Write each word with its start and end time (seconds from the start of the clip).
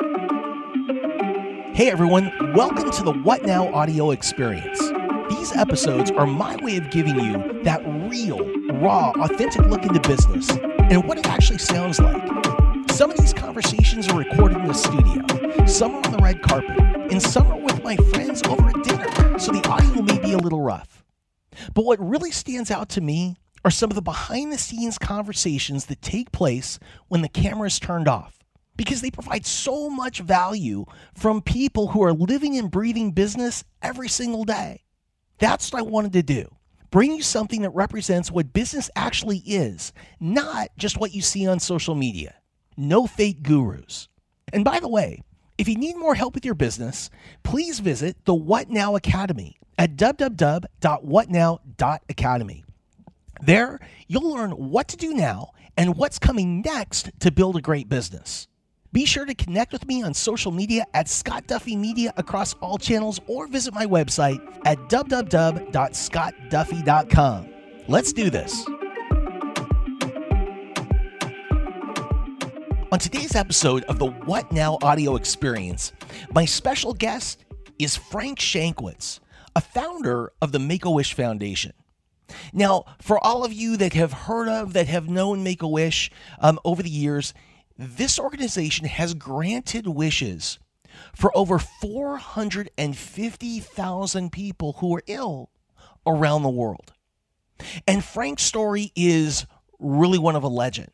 Hey 0.00 1.90
everyone, 1.90 2.32
welcome 2.54 2.90
to 2.90 3.02
the 3.02 3.12
What 3.12 3.44
Now 3.44 3.70
audio 3.74 4.12
experience. 4.12 4.78
These 5.28 5.54
episodes 5.54 6.10
are 6.10 6.26
my 6.26 6.56
way 6.62 6.78
of 6.78 6.90
giving 6.90 7.20
you 7.20 7.62
that 7.64 7.82
real, 8.10 8.38
raw, 8.80 9.10
authentic 9.10 9.60
look 9.66 9.84
into 9.84 10.00
business 10.08 10.48
and 10.48 11.06
what 11.06 11.18
it 11.18 11.26
actually 11.26 11.58
sounds 11.58 12.00
like. 12.00 12.22
Some 12.92 13.10
of 13.10 13.18
these 13.18 13.34
conversations 13.34 14.08
are 14.08 14.18
recorded 14.18 14.56
in 14.56 14.68
the 14.68 14.72
studio, 14.72 15.66
some 15.66 15.96
are 15.96 16.06
on 16.06 16.12
the 16.12 16.20
red 16.22 16.40
carpet, 16.40 16.80
and 17.12 17.20
some 17.20 17.48
are 17.48 17.60
with 17.60 17.84
my 17.84 17.96
friends 17.96 18.42
over 18.44 18.70
at 18.70 18.82
dinner, 18.82 19.38
so 19.38 19.52
the 19.52 19.68
audio 19.68 20.00
may 20.00 20.18
be 20.18 20.32
a 20.32 20.38
little 20.38 20.62
rough. 20.62 21.04
But 21.74 21.84
what 21.84 22.00
really 22.00 22.30
stands 22.30 22.70
out 22.70 22.88
to 22.90 23.02
me 23.02 23.36
are 23.66 23.70
some 23.70 23.90
of 23.90 23.96
the 23.96 24.02
behind 24.02 24.50
the 24.50 24.56
scenes 24.56 24.96
conversations 24.96 25.86
that 25.86 26.00
take 26.00 26.32
place 26.32 26.78
when 27.08 27.20
the 27.20 27.28
camera 27.28 27.66
is 27.66 27.78
turned 27.78 28.08
off 28.08 28.39
because 28.80 29.02
they 29.02 29.10
provide 29.10 29.44
so 29.44 29.90
much 29.90 30.20
value 30.20 30.86
from 31.12 31.42
people 31.42 31.88
who 31.88 32.02
are 32.02 32.14
living 32.14 32.56
and 32.56 32.70
breathing 32.70 33.12
business 33.12 33.62
every 33.82 34.08
single 34.08 34.44
day. 34.44 34.84
That's 35.38 35.70
what 35.70 35.80
I 35.80 35.82
wanted 35.82 36.14
to 36.14 36.22
do. 36.22 36.46
Bring 36.90 37.12
you 37.12 37.20
something 37.20 37.60
that 37.60 37.74
represents 37.74 38.30
what 38.30 38.54
business 38.54 38.88
actually 38.96 39.42
is, 39.44 39.92
not 40.18 40.70
just 40.78 40.96
what 40.96 41.12
you 41.12 41.20
see 41.20 41.46
on 41.46 41.60
social 41.60 41.94
media. 41.94 42.36
No 42.74 43.06
fake 43.06 43.42
gurus. 43.42 44.08
And 44.50 44.64
by 44.64 44.80
the 44.80 44.88
way, 44.88 45.20
if 45.58 45.68
you 45.68 45.76
need 45.76 45.96
more 45.96 46.14
help 46.14 46.34
with 46.34 46.46
your 46.46 46.54
business, 46.54 47.10
please 47.42 47.80
visit 47.80 48.24
the 48.24 48.34
What 48.34 48.70
Now 48.70 48.96
Academy 48.96 49.58
at 49.76 49.96
www.whatnow.academy. 49.96 52.64
There, 53.42 53.80
you'll 54.08 54.30
learn 54.30 54.52
what 54.52 54.88
to 54.88 54.96
do 54.96 55.12
now 55.12 55.50
and 55.76 55.98
what's 55.98 56.18
coming 56.18 56.62
next 56.62 57.10
to 57.20 57.30
build 57.30 57.56
a 57.56 57.60
great 57.60 57.86
business. 57.86 58.46
Be 58.92 59.04
sure 59.04 59.24
to 59.24 59.34
connect 59.34 59.72
with 59.72 59.86
me 59.86 60.02
on 60.02 60.14
social 60.14 60.50
media 60.50 60.84
at 60.94 61.08
Scott 61.08 61.46
Duffy 61.46 61.76
Media 61.76 62.12
across 62.16 62.54
all 62.54 62.76
channels 62.76 63.20
or 63.28 63.46
visit 63.46 63.72
my 63.72 63.86
website 63.86 64.40
at 64.64 64.78
www.scottduffy.com. 64.88 67.48
Let's 67.86 68.12
do 68.12 68.30
this. 68.30 68.66
On 72.92 72.98
today's 72.98 73.36
episode 73.36 73.84
of 73.84 74.00
the 74.00 74.10
What 74.10 74.50
Now 74.50 74.76
audio 74.82 75.14
experience, 75.14 75.92
my 76.34 76.44
special 76.44 76.92
guest 76.92 77.44
is 77.78 77.96
Frank 77.96 78.40
Shankwitz, 78.40 79.20
a 79.54 79.60
founder 79.60 80.32
of 80.42 80.50
the 80.50 80.58
Make 80.58 80.84
a 80.84 80.90
Wish 80.90 81.14
Foundation. 81.14 81.72
Now, 82.52 82.86
for 83.00 83.24
all 83.24 83.44
of 83.44 83.52
you 83.52 83.76
that 83.76 83.92
have 83.92 84.12
heard 84.12 84.48
of, 84.48 84.72
that 84.72 84.88
have 84.88 85.08
known 85.08 85.44
Make 85.44 85.62
a 85.62 85.68
Wish 85.68 86.10
um, 86.40 86.58
over 86.64 86.82
the 86.82 86.90
years, 86.90 87.32
this 87.80 88.18
organization 88.18 88.86
has 88.86 89.14
granted 89.14 89.86
wishes 89.86 90.58
for 91.14 91.30
over 91.36 91.58
450,000 91.58 94.32
people 94.32 94.72
who 94.74 94.96
are 94.96 95.02
ill 95.06 95.50
around 96.06 96.42
the 96.42 96.50
world. 96.50 96.92
And 97.86 98.04
Frank's 98.04 98.42
story 98.42 98.92
is 98.94 99.46
really 99.78 100.18
one 100.18 100.36
of 100.36 100.42
a 100.42 100.48
legend. 100.48 100.90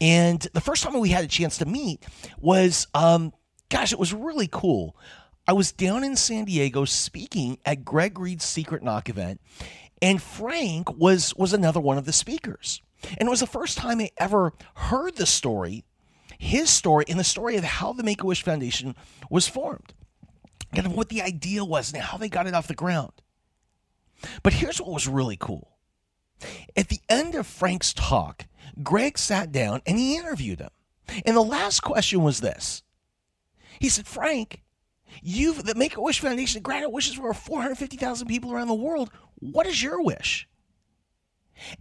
And 0.00 0.40
the 0.52 0.60
first 0.60 0.82
time 0.82 0.98
we 0.98 1.10
had 1.10 1.24
a 1.24 1.28
chance 1.28 1.58
to 1.58 1.64
meet 1.64 2.04
was, 2.38 2.88
um, 2.94 3.32
gosh, 3.68 3.92
it 3.92 3.98
was 3.98 4.12
really 4.12 4.48
cool. 4.50 4.96
I 5.46 5.52
was 5.52 5.72
down 5.72 6.04
in 6.04 6.16
San 6.16 6.44
Diego 6.44 6.84
speaking 6.84 7.58
at 7.64 7.84
Greg 7.84 8.18
Reid's 8.18 8.44
Secret 8.44 8.82
Knock 8.82 9.08
event, 9.08 9.40
and 10.02 10.22
Frank 10.22 10.96
was 10.96 11.34
was 11.34 11.52
another 11.52 11.80
one 11.80 11.98
of 11.98 12.04
the 12.04 12.12
speakers. 12.12 12.82
And 13.18 13.26
it 13.26 13.30
was 13.30 13.40
the 13.40 13.46
first 13.46 13.78
time 13.78 14.00
I 14.00 14.10
ever 14.18 14.52
heard 14.74 15.16
the 15.16 15.26
story 15.26 15.84
his 16.40 16.70
story 16.70 17.04
and 17.06 17.20
the 17.20 17.24
story 17.24 17.56
of 17.56 17.64
how 17.64 17.92
the 17.92 18.02
Make 18.02 18.22
a 18.22 18.26
Wish 18.26 18.42
Foundation 18.42 18.96
was 19.28 19.46
formed, 19.46 19.92
kind 20.74 20.86
of 20.86 20.96
what 20.96 21.10
the 21.10 21.20
idea 21.20 21.62
was 21.62 21.92
and 21.92 22.02
how 22.02 22.16
they 22.16 22.30
got 22.30 22.46
it 22.46 22.54
off 22.54 22.66
the 22.66 22.74
ground. 22.74 23.12
But 24.42 24.54
here's 24.54 24.80
what 24.80 24.90
was 24.90 25.06
really 25.06 25.36
cool. 25.36 25.76
At 26.74 26.88
the 26.88 27.00
end 27.10 27.34
of 27.34 27.46
Frank's 27.46 27.92
talk, 27.92 28.46
Greg 28.82 29.18
sat 29.18 29.52
down 29.52 29.82
and 29.84 29.98
he 29.98 30.16
interviewed 30.16 30.60
him. 30.60 30.70
And 31.26 31.36
the 31.36 31.42
last 31.42 31.80
question 31.80 32.22
was 32.22 32.40
this 32.40 32.82
He 33.78 33.90
said, 33.90 34.06
Frank, 34.06 34.62
you've 35.22 35.66
the 35.66 35.74
Make 35.74 35.98
a 35.98 36.00
Wish 36.00 36.20
Foundation 36.20 36.62
granted 36.62 36.88
wishes 36.88 37.16
for 37.16 37.24
over 37.24 37.34
450,000 37.34 38.26
people 38.26 38.50
around 38.50 38.68
the 38.68 38.74
world. 38.74 39.10
What 39.34 39.66
is 39.66 39.82
your 39.82 40.02
wish? 40.02 40.48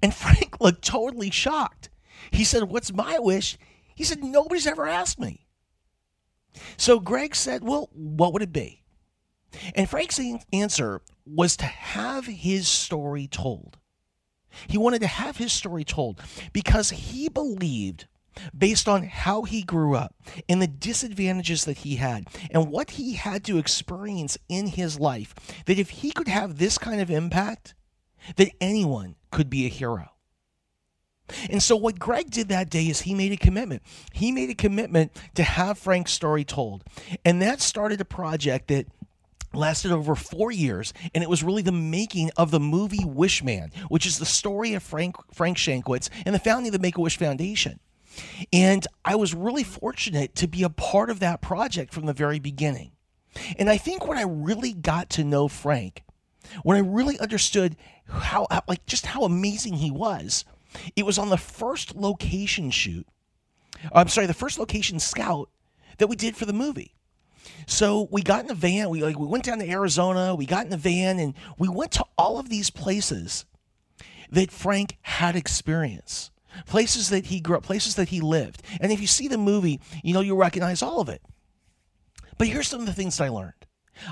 And 0.03 0.14
Frank 0.14 0.59
looked 0.59 0.84
totally 0.84 1.31
shocked. 1.31 1.90
He 2.31 2.44
said, 2.44 2.64
What's 2.64 2.92
my 2.92 3.19
wish? 3.19 3.58
He 4.00 4.06
said, 4.06 4.24
Nobody's 4.24 4.66
ever 4.66 4.88
asked 4.88 5.20
me. 5.20 5.46
So 6.78 7.02
Greg 7.02 7.36
said, 7.36 7.66
Well, 7.66 7.90
what 7.92 8.32
would 8.32 8.42
it 8.42 8.54
be? 8.54 8.82
And 9.76 9.90
Frank's 9.90 10.22
answer 10.54 11.02
was 11.26 11.58
to 11.58 11.66
have 11.66 12.26
his 12.26 12.70
story 12.70 13.28
told. 13.28 13.78
He 14.70 14.78
wanted 14.78 15.02
to 15.02 15.08
have 15.08 15.36
his 15.36 15.52
story 15.52 15.84
told 15.84 16.22
because 16.54 16.92
he 16.92 17.28
believed, 17.28 18.08
based 18.58 18.88
on 18.88 19.04
how 19.04 19.42
he 19.42 19.64
grew 19.64 19.96
up 19.96 20.16
and 20.48 20.62
the 20.62 20.68
disadvantages 20.68 21.66
that 21.66 21.80
he 21.80 21.98
had 21.98 22.26
and 22.52 22.72
what 22.72 22.92
he 22.92 23.16
had 23.16 23.44
to 23.44 23.58
experience 23.58 24.38
in 24.48 24.68
his 24.68 24.98
life, 24.98 25.36
that 25.66 25.78
if 25.78 25.90
he 25.90 26.12
could 26.12 26.30
have 26.30 26.58
this 26.58 26.78
kind 26.78 27.02
of 27.02 27.12
impact, 27.12 27.76
that 28.38 28.54
anyone 28.62 29.18
could 29.30 29.50
be 29.50 29.66
a 29.66 29.70
hero. 29.70 30.12
And 31.50 31.62
so, 31.62 31.76
what 31.76 32.00
Greg 32.00 32.30
did 32.30 32.50
that 32.50 32.70
day 32.70 32.86
is 32.86 33.02
he 33.02 33.14
made 33.14 33.32
a 33.32 33.38
commitment. 33.38 33.82
He 34.14 34.32
made 34.32 34.50
a 34.50 34.56
commitment 34.56 35.12
to 35.36 35.44
have 35.44 35.78
Frank's 35.78 36.12
story 36.12 36.44
told. 36.44 36.84
And 37.26 37.42
that 37.42 37.62
started 37.62 38.02
a 38.02 38.06
project 38.06 38.68
that 38.68 38.88
lasted 39.54 39.92
over 39.92 40.16
four 40.16 40.52
years, 40.52 40.94
and 41.14 41.24
it 41.24 41.30
was 41.30 41.44
really 41.44 41.62
the 41.62 41.72
making 41.72 42.30
of 42.38 42.52
the 42.52 42.60
movie 42.60 43.04
Wishman, 43.04 43.74
which 43.88 44.06
is 44.06 44.20
the 44.20 44.26
story 44.26 44.74
of 44.74 44.84
Frank, 44.84 45.16
Frank 45.34 45.58
Shankwitz 45.58 46.10
and 46.26 46.36
the 46.36 46.40
founding 46.40 46.68
of 46.68 46.74
the 46.74 46.80
Make 46.80 46.98
a 46.98 47.02
Wish 47.02 47.18
Foundation. 47.18 47.80
And 48.52 48.86
I 49.06 49.16
was 49.16 49.34
really 49.34 49.64
fortunate 49.64 50.36
to 50.36 50.48
be 50.48 50.64
a 50.64 50.70
part 50.70 51.10
of 51.10 51.20
that 51.20 51.42
project 51.42 51.94
from 51.94 52.06
the 52.06 52.14
very 52.14 52.40
beginning. 52.40 52.92
And 53.58 53.70
I 53.70 53.78
think 53.78 54.08
when 54.08 54.18
I 54.18 54.24
really 54.24 54.74
got 54.74 55.10
to 55.12 55.24
know 55.24 55.48
Frank, 55.48 56.04
when 56.64 56.78
I 56.78 56.82
really 56.82 57.20
understood 57.20 57.76
how, 58.08 58.48
like, 58.68 58.86
just 58.86 59.06
how 59.06 59.24
amazing 59.24 59.76
he 59.76 59.92
was, 59.92 60.46
it 60.96 61.06
was 61.06 61.18
on 61.18 61.30
the 61.30 61.38
first 61.38 61.96
location 61.96 62.72
shoot. 62.72 63.07
I'm 63.94 64.07
sorry, 64.07 64.28
the 64.28 64.34
first 64.34 64.59
location 64.59 65.00
scout 65.00 65.50
that 65.97 66.07
we 66.07 66.16
did 66.16 66.35
for 66.35 66.46
the 66.46 66.53
movie. 66.53 66.96
So 67.68 68.07
we 68.12 68.22
got 68.22 68.41
in 68.41 68.47
the 68.47 68.53
van. 68.53 68.90
We 68.90 69.02
like 69.03 69.18
we 69.18 69.28
went 69.28 69.44
down 69.44 69.59
to 69.59 69.69
Arizona. 69.69 70.35
We 70.35 70.46
got 70.46 70.66
in 70.66 70.72
the 70.72 70.78
van 70.78 71.19
and 71.19 71.34
we 71.57 71.69
went 71.69 71.91
to 71.94 72.06
all 72.18 72.40
of 72.40 72.50
these 72.50 72.69
places 72.69 73.46
that 74.31 74.52
Frank 74.52 74.97
had 75.02 75.35
experience, 75.35 76.31
places 76.66 77.09
that 77.09 77.28
he 77.28 77.40
grew 77.40 77.57
up, 77.57 77.63
places 77.63 77.96
that 77.96 78.09
he 78.09 78.22
lived. 78.22 78.62
And 78.80 78.91
if 78.91 79.01
you 79.01 79.07
see 79.07 79.28
the 79.28 79.38
movie, 79.38 79.80
you 80.03 80.13
know 80.13 80.22
you'll 80.22 80.38
recognize 80.38 80.81
all 80.81 81.00
of 81.00 81.09
it. 81.09 81.22
But 82.38 82.47
here's 82.47 82.68
some 82.68 82.81
of 82.81 82.86
the 82.86 82.94
things 82.94 83.18
that 83.18 83.25
I 83.25 83.30
learned. 83.30 83.53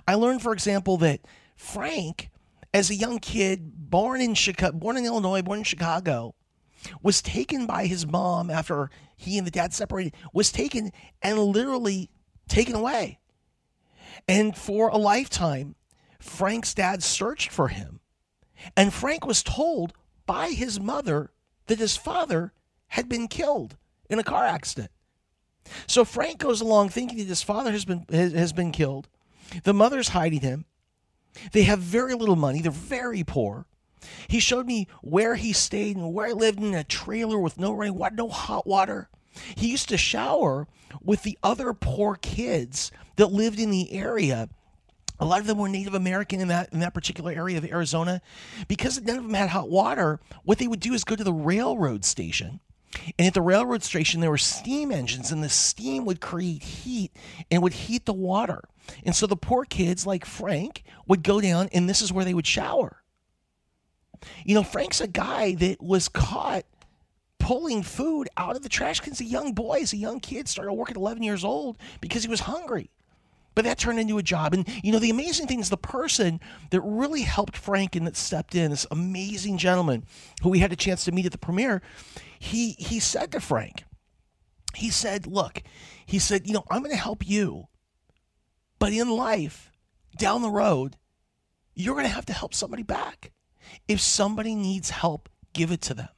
I 0.08 0.16
learned, 0.16 0.42
for 0.42 0.52
example, 0.52 0.98
that 0.98 1.22
Frank, 1.56 2.30
as 2.74 2.90
a 2.90 2.96
young 2.96 3.20
kid, 3.20 3.90
born 3.90 4.20
in 4.20 4.34
Chicago, 4.34 4.78
born 4.78 4.98
in 4.98 5.06
Illinois, 5.06 5.42
born 5.42 5.60
in 5.60 5.64
Chicago, 5.64 6.36
was 7.02 7.22
taken 7.22 7.66
by 7.66 7.86
his 7.86 8.06
mom 8.06 8.50
after 8.50 8.90
he 9.16 9.38
and 9.38 9.48
the 9.48 9.52
dad 9.52 9.74
separated, 9.74 10.14
was 10.34 10.52
taken 10.52 10.92
and 11.22 11.40
literally 11.40 12.10
taken 12.48 12.76
away. 12.76 13.20
And 14.28 14.56
for 14.56 14.90
a 14.90 14.98
lifetime, 14.98 15.76
Frank's 16.20 16.74
dad 16.74 17.04
searched 17.04 17.52
for 17.52 17.70
him. 17.70 18.00
And 18.76 18.94
Frank 18.94 19.26
was 19.26 19.44
told 19.44 19.94
by 20.26 20.50
his 20.50 20.80
mother 20.80 21.32
that 21.68 21.80
his 21.80 21.96
father 21.96 22.54
had 22.88 23.08
been 23.08 23.28
killed 23.28 23.78
in 24.10 24.20
a 24.20 24.24
car 24.24 24.46
accident. 24.46 24.92
So 25.86 26.06
Frank 26.06 26.40
goes 26.40 26.62
along 26.62 26.90
thinking 26.90 27.18
that 27.18 27.28
his 27.28 27.44
father 27.44 27.72
has 27.72 27.86
been 27.86 28.06
has 28.10 28.54
been 28.54 28.72
killed. 28.72 29.10
The 29.64 29.74
mother's 29.74 30.10
hiding 30.10 30.42
him. 30.42 30.66
They 31.52 31.64
have 31.64 31.80
very 31.80 32.14
little 32.14 32.36
money. 32.36 32.62
They're 32.62 32.72
very 32.72 33.24
poor. 33.24 33.68
He 34.28 34.40
showed 34.40 34.66
me 34.66 34.88
where 35.02 35.36
he 35.36 35.54
stayed 35.54 35.98
and 35.98 36.14
where 36.14 36.28
I 36.28 36.32
lived 36.32 36.60
in 36.60 36.74
a 36.74 36.84
trailer 36.84 37.40
with 37.40 37.60
no 37.60 37.72
rain, 37.72 38.00
no 38.14 38.30
hot 38.30 38.68
water. 38.68 39.10
He 39.56 39.70
used 39.70 39.90
to 39.90 39.98
shower 39.98 40.68
with 41.02 41.24
the 41.24 41.38
other 41.44 41.74
poor 41.74 42.16
kids 42.16 42.92
that 43.18 43.32
lived 43.32 43.60
in 43.60 43.72
the 43.72 43.92
area. 43.94 44.50
A 45.20 45.26
lot 45.26 45.42
of 45.42 45.48
them 45.48 45.58
were 45.58 45.70
Native 45.70 45.94
American 45.94 46.40
in 46.40 46.48
that 46.50 46.72
in 46.72 46.80
that 46.80 46.94
particular 46.94 47.32
area 47.32 47.58
of 47.58 47.66
Arizona. 47.66 48.22
Because 48.68 49.02
none 49.02 49.18
of 49.18 49.24
them 49.24 49.34
had 49.34 49.50
hot 49.50 49.70
water, 49.70 50.20
what 50.44 50.60
they 50.60 50.68
would 50.68 50.80
do 50.80 50.94
is 50.94 51.04
go 51.04 51.16
to 51.16 51.24
the 51.24 51.34
railroad 51.34 52.06
station. 52.06 52.60
And 53.18 53.28
at 53.28 53.34
the 53.34 53.42
railroad 53.42 53.84
station, 53.84 54.22
there 54.22 54.30
were 54.30 54.38
steam 54.38 54.92
engines, 54.92 55.32
and 55.32 55.44
the 55.44 55.50
steam 55.50 56.06
would 56.06 56.22
create 56.22 56.64
heat 56.64 57.12
and 57.52 57.62
would 57.62 57.74
heat 57.74 58.06
the 58.06 58.14
water. 58.14 58.64
And 59.04 59.16
so 59.16 59.28
the 59.28 59.36
poor 59.36 59.66
kids, 59.66 60.08
like 60.08 60.26
Frank, 60.26 60.84
would 61.08 61.24
go 61.24 61.42
down, 61.42 61.70
and 61.74 61.90
this 61.90 62.02
is 62.02 62.14
where 62.14 62.26
they 62.26 62.34
would 62.34 62.48
shower. 62.48 63.04
You 64.46 64.56
know, 64.56 64.64
Frank's 64.64 65.02
a 65.02 65.08
guy 65.08 65.56
that 65.56 65.82
was 65.82 66.10
caught 66.10 66.66
pulling 67.40 67.84
food 67.84 68.28
out 68.36 68.56
of 68.56 68.64
the 68.64 68.70
trash 68.70 69.00
cans. 69.00 69.22
A 69.22 69.26
young 69.26 69.54
boy, 69.54 69.80
as 69.82 69.94
a 69.94 69.98
young 69.98 70.20
kid, 70.20 70.48
started 70.48 70.74
working 70.74 70.96
at 70.96 71.00
11 71.00 71.24
years 71.24 71.44
old 71.44 71.78
because 72.02 72.24
he 72.24 72.30
was 72.30 72.42
hungry. 72.42 72.90
But 73.56 73.66
that 73.66 73.80
turned 73.80 74.00
into 74.00 74.18
a 74.20 74.24
job. 74.24 74.54
And, 74.54 74.68
you 74.84 74.92
know, 74.92 75.00
the 75.00 75.10
amazing 75.10 75.48
thing 75.48 75.60
is 75.60 75.70
the 75.70 75.78
person 75.78 76.40
that 76.70 76.82
really 76.82 77.22
helped 77.22 77.58
Frank 77.58 77.96
and 77.96 78.06
that 78.06 78.16
stepped 78.16 78.54
in, 78.54 78.70
this 78.70 78.86
amazing 78.92 79.58
gentleman 79.58 80.06
who 80.44 80.50
we 80.50 80.60
had 80.60 80.72
a 80.72 80.76
chance 80.76 81.06
to 81.06 81.12
meet 81.12 81.26
at 81.26 81.32
the 81.32 81.40
premiere, 81.40 81.82
he, 82.38 82.74
he 82.74 83.00
said 83.00 83.32
to 83.32 83.40
Frank, 83.40 83.84
he 84.76 84.92
said, 84.92 85.26
look, 85.26 85.64
he 86.06 86.20
said, 86.20 86.46
you 86.46 86.54
know, 86.54 86.66
I'm 86.70 86.82
going 86.82 86.92
to 86.92 87.02
help 87.02 87.28
you. 87.28 87.68
But 88.78 88.94
in 88.94 89.10
life, 89.10 89.72
down 90.18 90.42
the 90.44 90.52
road, 90.52 90.98
you're 91.74 91.96
going 91.96 92.06
to 92.06 92.14
have 92.14 92.26
to 92.28 92.34
help 92.34 92.54
somebody 92.54 92.84
back. 92.84 93.32
If 93.88 94.02
somebody 94.02 94.56
needs 94.56 94.90
help, 94.90 95.30
give 95.54 95.72
it 95.72 95.82
to 95.82 95.94
them. 95.94 96.10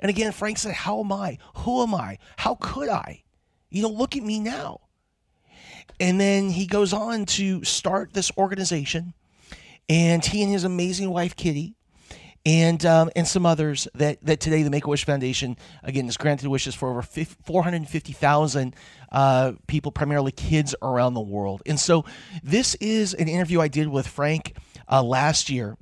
And 0.00 0.10
again, 0.10 0.32
Frank 0.32 0.58
said, 0.58 0.74
How 0.74 1.00
am 1.00 1.12
I? 1.12 1.38
Who 1.58 1.82
am 1.82 1.94
I? 1.94 2.18
How 2.36 2.56
could 2.56 2.88
I? 2.88 3.22
You 3.70 3.82
know, 3.82 3.90
look 3.90 4.16
at 4.16 4.22
me 4.22 4.40
now. 4.40 4.80
And 6.00 6.20
then 6.20 6.50
he 6.50 6.66
goes 6.66 6.92
on 6.92 7.26
to 7.26 7.62
start 7.64 8.12
this 8.12 8.30
organization. 8.36 9.14
And 9.88 10.24
he 10.24 10.42
and 10.42 10.50
his 10.50 10.64
amazing 10.64 11.10
wife, 11.10 11.36
Kitty, 11.36 11.76
and 12.46 12.84
um, 12.84 13.10
and 13.16 13.26
some 13.26 13.46
others 13.46 13.88
that, 13.94 14.24
that 14.24 14.40
today 14.40 14.62
the 14.62 14.70
Make 14.70 14.84
a 14.84 14.88
Wish 14.88 15.04
Foundation 15.04 15.56
again 15.82 16.04
has 16.06 16.16
granted 16.16 16.48
wishes 16.48 16.74
for 16.74 16.90
over 16.90 17.02
450,000 17.02 18.74
uh, 19.12 19.52
people, 19.66 19.92
primarily 19.92 20.32
kids 20.32 20.74
around 20.82 21.14
the 21.14 21.20
world. 21.20 21.62
And 21.66 21.78
so 21.78 22.04
this 22.42 22.74
is 22.76 23.14
an 23.14 23.28
interview 23.28 23.60
I 23.60 23.68
did 23.68 23.88
with 23.88 24.06
Frank 24.06 24.56
uh, 24.90 25.02
last 25.02 25.48
year, 25.48 25.76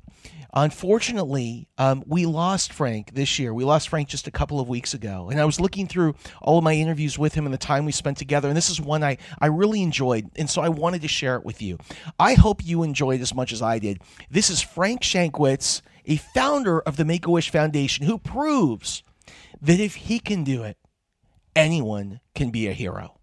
Unfortunately, 0.55 1.67
um, 1.79 2.03
we 2.07 2.27
lost 2.27 2.75
Frank 2.75 3.15
this 3.15 3.39
year. 3.39 3.55
We 3.55 3.65
lost 3.65 3.89
Frank 3.89 4.09
just 4.09 4.27
a 4.27 4.31
couple 4.31 4.61
of 4.61 4.69
weeks 4.69 4.93
ago. 4.93 5.31
And 5.31 5.41
I 5.41 5.47
was 5.47 5.59
looking 5.59 5.87
through 5.87 6.15
all 6.43 6.59
of 6.59 6.65
my 6.65 6.75
interviews 6.75 7.19
with 7.19 7.33
him 7.33 7.47
and 7.47 7.55
the 7.55 7.59
time 7.59 7.87
we 7.87 7.93
spent 7.93 8.19
together. 8.19 8.49
And 8.49 8.57
this 8.57 8.69
is 8.69 8.81
one 8.81 9.03
I, 9.03 9.17
I 9.41 9.47
really 9.47 9.83
enjoyed. 9.83 10.29
And 10.37 10.51
so 10.51 10.61
I 10.61 10.69
wanted 10.69 11.01
to 11.03 11.09
share 11.09 11.37
it 11.37 11.45
with 11.45 11.63
you. 11.63 11.79
I 12.19 12.35
hope 12.35 12.65
you 12.65 12.83
enjoyed 12.83 13.23
as 13.23 13.35
much 13.35 13.53
as 13.53 13.63
I 13.63 13.79
did. 13.79 14.03
This 14.31 14.51
is 14.51 14.61
Frank 14.61 15.01
Shankwitz, 15.01 15.81
a 16.05 16.17
founder 16.17 16.81
of 16.81 16.97
the 16.97 17.07
Make 17.07 17.27
a 17.27 17.31
Wish 17.31 17.51
Foundation, 17.51 18.05
who 18.05 18.19
proves 18.19 19.03
that 19.63 19.81
if 19.81 19.95
he 19.95 20.19
can 20.19 20.45
do 20.45 20.65
it, 20.65 20.77
anyone 21.57 22.21
can 22.35 22.51
be 22.51 22.69
a 22.69 22.73
hero. 22.73 23.19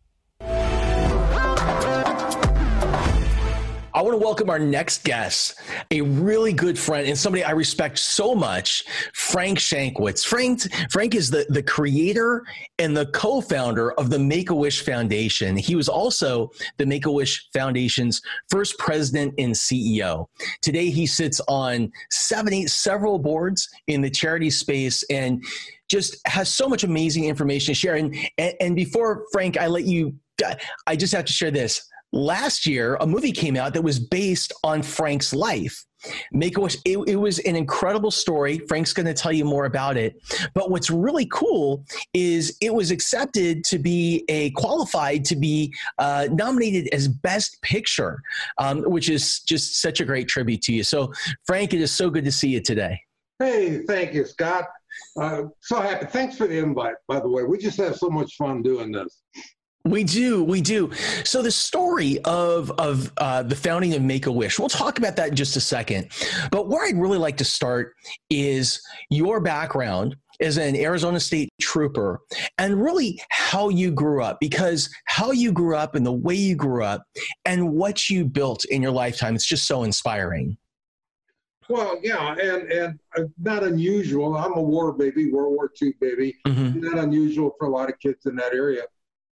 I 3.94 4.04
want 4.04 4.14
to 4.20 4.24
welcome 4.24 4.50
our 4.50 4.60
next 4.60 5.04
guest, 5.04 5.60
a 5.90 6.02
really 6.02 6.54
good 6.54 6.78
friend 6.78 7.08
and 7.08 7.18
somebody 7.18 7.44
I 7.44 7.52
respect 7.52 7.98
so 7.98 8.36
much, 8.36 8.84
Frank 9.14 9.58
Shankwitz. 9.58 10.26
Frank, 10.26 10.62
Frank 10.92 11.16
is 11.16 11.32
the, 11.32 11.48
the 11.50 11.64
creator 11.64 12.44
and 12.78 12.96
the 12.96 13.08
co 13.08 13.42
founder 13.42 13.94
of 13.94 14.12
the 14.12 14.20
Make 14.20 14.52
a 14.52 14.56
Wish 14.56 14.84
Foundation. 14.84 15.58
He 15.58 15.76
was 15.76 15.90
also 15.90 16.52
the 16.78 16.86
Make 16.86 17.08
a 17.08 17.12
Wish 17.12 17.50
Foundation's 17.52 18.22
first 18.50 18.78
president 18.78 19.34
and 19.40 19.54
CEO. 19.54 20.28
Today, 20.62 20.90
he 20.92 21.08
sits 21.08 21.42
on 21.48 21.92
70, 22.12 22.68
several 22.68 23.18
boards 23.18 23.68
in 23.88 24.02
the 24.02 24.10
charity 24.10 24.52
space 24.52 25.04
and 25.10 25.44
just 25.90 26.16
has 26.28 26.48
so 26.48 26.70
much 26.70 26.84
amazing 26.84 27.26
information 27.26 27.74
to 27.74 27.80
share. 27.80 27.96
And, 27.96 28.16
and, 28.38 28.54
and 28.60 28.76
before, 28.76 29.26
Frank, 29.32 29.58
I 29.58 29.66
let 29.66 29.86
you, 29.86 30.14
I 30.86 30.96
just 30.96 31.14
have 31.14 31.26
to 31.26 31.34
share 31.34 31.52
this 31.52 31.89
last 32.12 32.66
year 32.66 32.96
a 33.00 33.08
movie 33.08 33.32
came 33.32 33.56
out 33.56 33.74
that 33.74 33.84
was 33.84 34.00
based 34.00 34.54
on 34.64 34.82
frank's 34.82 35.34
life. 35.34 35.86
Make 36.32 36.58
a 36.58 36.62
wish 36.62 36.78
it, 36.86 36.98
it 37.08 37.18
was 37.18 37.40
an 37.40 37.58
incredible 37.58 38.10
story. 38.10 38.60
Frank's 38.70 38.94
going 38.94 39.06
to 39.06 39.14
tell 39.14 39.34
you 39.34 39.44
more 39.44 39.66
about 39.66 39.98
it. 39.98 40.16
But 40.54 40.72
what's 40.72 40.90
really 40.90 41.26
cool 41.26 41.84
is 42.14 42.58
it 42.62 42.74
was 42.74 42.90
accepted 42.90 43.66
to 43.66 43.78
be 43.78 44.24
a 44.30 44.52
qualified 44.52 45.26
to 45.26 45.36
be 45.36 45.74
uh, 45.98 46.30
nominated 46.32 46.88
as 46.94 47.08
best 47.08 47.62
picture 47.62 48.22
um, 48.58 48.84
which 48.84 49.10
is 49.10 49.42
just 49.42 49.82
such 49.82 50.00
a 50.00 50.06
great 50.06 50.28
tribute 50.28 50.62
to 50.64 50.74
you. 50.74 50.84
So 50.84 51.12
frank 51.46 51.74
it 51.74 51.82
is 51.82 51.92
so 51.92 52.10
good 52.10 52.26
to 52.26 52.32
see 52.32 52.50
you 52.50 52.62
today. 52.62 53.02
Hey 53.40 53.84
thank 53.88 54.14
you 54.14 54.26
scott. 54.26 54.66
Uh, 55.20 55.44
so 55.62 55.82
happy 55.82 56.06
thanks 56.08 56.38
for 56.38 56.48
the 56.48 56.58
invite 56.58 56.96
by 57.08 57.20
the 57.20 57.30
way. 57.30 57.44
We 57.44 57.58
just 57.58 57.78
have 57.78 57.96
so 57.96 58.10
much 58.10 58.36
fun 58.36 58.62
doing 58.62 58.92
this 58.92 59.22
we 59.86 60.04
do, 60.04 60.44
we 60.44 60.62
do. 60.62 60.92
So 61.24 61.42
the 61.42 61.52
story 61.52 62.20
of 62.26 62.72
of 62.72 63.12
uh, 63.18 63.44
the 63.44 63.56
founding 63.56 63.94
of 63.94 64.02
Make 64.02 64.26
a 64.26 64.32
Wish, 64.32 64.60
we'll 64.60 64.70
talk 64.70 64.98
about 64.98 65.16
that 65.16 65.30
in 65.30 65.36
just 65.36 65.56
a 65.56 65.62
second. 65.62 66.12
But 66.52 66.68
where 66.68 66.86
I'd 66.86 67.00
really 67.00 67.18
like 67.18 67.38
to 67.38 67.46
start 67.46 67.94
is 68.30 68.82
your 69.10 69.40
background 69.40 70.16
as 70.42 70.58
an 70.58 70.76
Arizona 70.76 71.20
State 71.20 71.50
trooper, 71.62 72.20
and 72.58 72.82
really 72.82 73.22
how 73.30 73.70
you 73.70 73.92
grew 73.92 74.22
up. 74.22 74.40
Because 74.42 74.90
how 75.06 75.32
you 75.32 75.52
grew 75.52 75.76
up 75.76 75.96
and 75.96 76.06
the 76.06 76.14
way 76.14 76.36
you 76.36 76.56
grew 76.56 76.84
up, 76.84 77.04
and 77.46 77.72
what 77.72 78.10
you 78.10 78.26
built 78.26 78.66
in 78.66 78.82
your 78.82 78.92
lifetime, 78.92 79.34
it's 79.36 79.48
just 79.48 79.66
so 79.66 79.84
inspiring. 79.84 80.58
Well, 81.70 82.00
yeah, 82.04 82.34
and 82.34 82.70
and 82.70 83.00
uh, 83.18 83.24
not 83.42 83.64
unusual. 83.64 84.36
I'm 84.36 84.54
a 84.54 84.62
war 84.62 84.92
baby, 84.92 85.32
World 85.32 85.56
War 85.56 85.72
II 85.82 85.94
baby. 86.02 86.36
Mm-hmm. 86.46 86.82
Not 86.82 86.98
unusual 86.98 87.56
for 87.58 87.68
a 87.68 87.72
lot 87.72 87.90
of 87.90 87.98
kids 88.00 88.26
in 88.26 88.36
that 88.36 88.54
area 88.54 88.84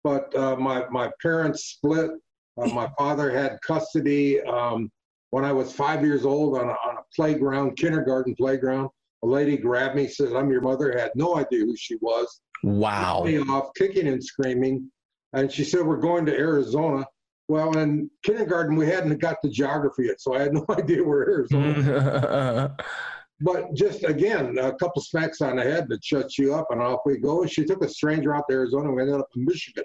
but 0.07 0.33
uh, 0.37 0.55
my, 0.55 0.87
my 0.89 1.11
parents 1.21 1.65
split. 1.65 2.11
Uh, 2.57 2.67
my 2.67 2.89
father 2.97 3.29
had 3.29 3.59
custody 3.61 4.41
um, 4.43 4.89
when 5.31 5.43
I 5.43 5.51
was 5.51 5.73
five 5.73 6.01
years 6.01 6.23
old 6.23 6.57
on 6.57 6.69
a, 6.69 6.71
on 6.71 6.97
a 6.97 7.01
playground, 7.13 7.75
kindergarten 7.75 8.33
playground. 8.35 8.89
A 9.23 9.27
lady 9.27 9.57
grabbed 9.57 9.95
me, 9.95 10.07
said, 10.07 10.33
I'm 10.33 10.49
your 10.49 10.61
mother. 10.61 10.97
Had 10.97 11.11
no 11.15 11.35
idea 11.35 11.65
who 11.65 11.75
she 11.75 11.97
was. 11.97 12.39
Wow. 12.63 13.23
Me 13.25 13.39
off, 13.39 13.71
kicking 13.77 14.07
and 14.07 14.23
screaming. 14.23 14.89
And 15.33 15.51
she 15.51 15.65
said, 15.65 15.85
We're 15.85 15.97
going 15.97 16.25
to 16.27 16.33
Arizona. 16.33 17.05
Well, 17.49 17.77
in 17.77 18.09
kindergarten, 18.23 18.77
we 18.77 18.87
hadn't 18.87 19.17
got 19.19 19.41
the 19.41 19.49
geography 19.49 20.05
yet, 20.05 20.21
so 20.21 20.35
I 20.35 20.43
had 20.43 20.53
no 20.59 20.65
idea 20.69 21.03
where 21.03 21.29
Arizona 21.29 22.75
but 23.41 23.73
just 23.73 24.03
again, 24.03 24.57
a 24.57 24.73
couple 24.73 25.01
smacks 25.01 25.41
on 25.41 25.57
the 25.57 25.63
head 25.63 25.87
that 25.89 26.03
shuts 26.03 26.39
you 26.39 26.55
up, 26.55 26.67
and 26.71 26.81
off 26.81 27.01
we 27.05 27.17
go. 27.17 27.45
She 27.45 27.65
took 27.65 27.83
a 27.83 27.89
stranger 27.89 28.33
out 28.33 28.45
to 28.49 28.55
Arizona. 28.55 28.91
We 28.91 29.01
ended 29.01 29.19
up 29.19 29.29
in 29.35 29.45
Michigan. 29.45 29.83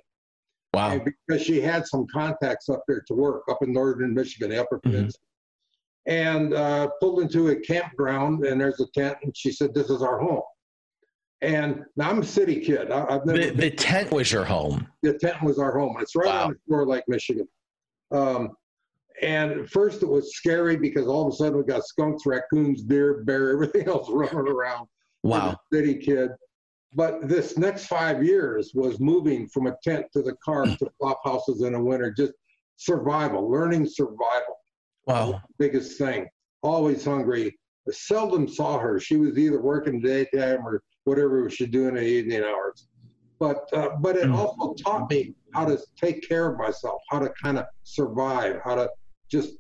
Wow. 0.75 1.01
because 1.05 1.43
she 1.43 1.61
had 1.61 1.87
some 1.87 2.07
contacts 2.07 2.69
up 2.69 2.83
there 2.89 3.03
to 3.07 3.15
work 3.15 3.43
up 3.51 3.59
in 3.63 3.73
northern 3.73 4.15
Michigan, 4.15 4.51
the 4.51 4.61
upper 4.61 4.79
mm-hmm. 4.79 4.91
peninsula. 4.91 5.25
And 6.07 6.55
uh, 6.55 6.89
pulled 7.01 7.21
into 7.21 7.49
a 7.49 7.57
campground, 7.57 8.45
and 8.45 8.61
there's 8.61 8.81
a 8.81 8.87
tent, 8.93 9.19
and 9.23 9.37
she 9.37 9.53
said, 9.53 9.73
This 9.73 9.89
is 9.89 10.03
our 10.03 10.19
home. 10.19 10.43
And 11.43 11.85
now 11.97 12.11
I'm 12.11 12.23
a 12.23 12.25
city 12.25 12.61
kid. 12.61 12.91
I, 12.91 13.19
the, 13.25 13.53
the 13.55 13.71
tent 13.71 14.11
was 14.13 14.33
your 14.33 14.45
home. 14.45 14.89
The 15.03 15.15
tent 15.15 15.43
was 15.43 15.59
our 15.59 15.77
home. 15.77 15.97
It's 16.01 16.17
right 16.17 16.27
wow. 16.27 16.45
on 16.47 16.51
the 16.53 16.59
shore 16.69 16.83
of 16.83 16.89
Lake 16.89 17.05
Michigan. 17.09 17.49
Um, 18.13 18.51
and 19.23 19.69
first 19.69 20.03
it 20.03 20.09
was 20.09 20.35
scary 20.37 20.77
because 20.77 21.07
all 21.07 21.27
of 21.27 21.33
a 21.33 21.37
sudden 21.37 21.59
we 21.59 21.65
got 21.65 21.85
skunks, 21.85 22.27
raccoons, 22.27 22.83
deer, 22.83 23.23
bear, 23.25 23.51
everything 23.55 23.89
else 23.89 24.09
running 24.11 24.37
around. 24.37 24.89
Wow. 25.23 25.57
City 25.73 25.97
kid. 25.97 26.31
But 26.95 27.27
this 27.27 27.57
next 27.57 27.87
five 27.87 28.23
years 28.23 28.73
was 28.75 29.01
moving 29.01 29.49
from 29.49 29.67
a 29.67 29.77
tent 29.83 30.07
to 30.13 30.23
the 30.23 30.35
car 30.45 30.67
to 30.67 30.91
flop 30.99 31.21
houses 31.25 31.63
in 31.63 31.73
the 31.73 31.81
winter, 31.81 32.13
just 32.13 32.33
survival, 32.77 33.51
learning 33.51 33.87
survival. 33.87 34.61
Wow. 35.07 35.41
Biggest 35.59 35.99
thing. 35.99 36.29
Always 36.63 37.05
hungry. 37.05 37.59
I 37.89 37.93
seldom 37.93 38.47
saw 38.47 38.79
her. 38.79 39.01
She 39.01 39.17
was 39.17 39.39
either 39.39 39.61
working 39.61 40.01
daytime 40.01 40.67
or 40.67 40.83
whatever 41.05 41.49
she 41.51 41.67
do 41.67 41.89
in 41.89 41.95
the 41.95 42.03
evening 42.03 42.45
hours. 42.45 42.87
But 43.41 43.69
uh, 43.73 43.97
but 44.01 44.17
it 44.17 44.27
mm. 44.27 44.37
also 44.37 44.75
taught 44.75 45.11
me 45.11 45.35
how 45.53 45.65
to 45.65 45.77
take 46.01 46.29
care 46.29 46.53
of 46.53 46.59
myself, 46.59 47.03
how 47.11 47.19
to 47.19 47.31
kind 47.43 47.59
of 47.59 47.65
survive, 47.83 48.61
how 48.65 48.77
to 48.77 48.89
just 49.29 49.55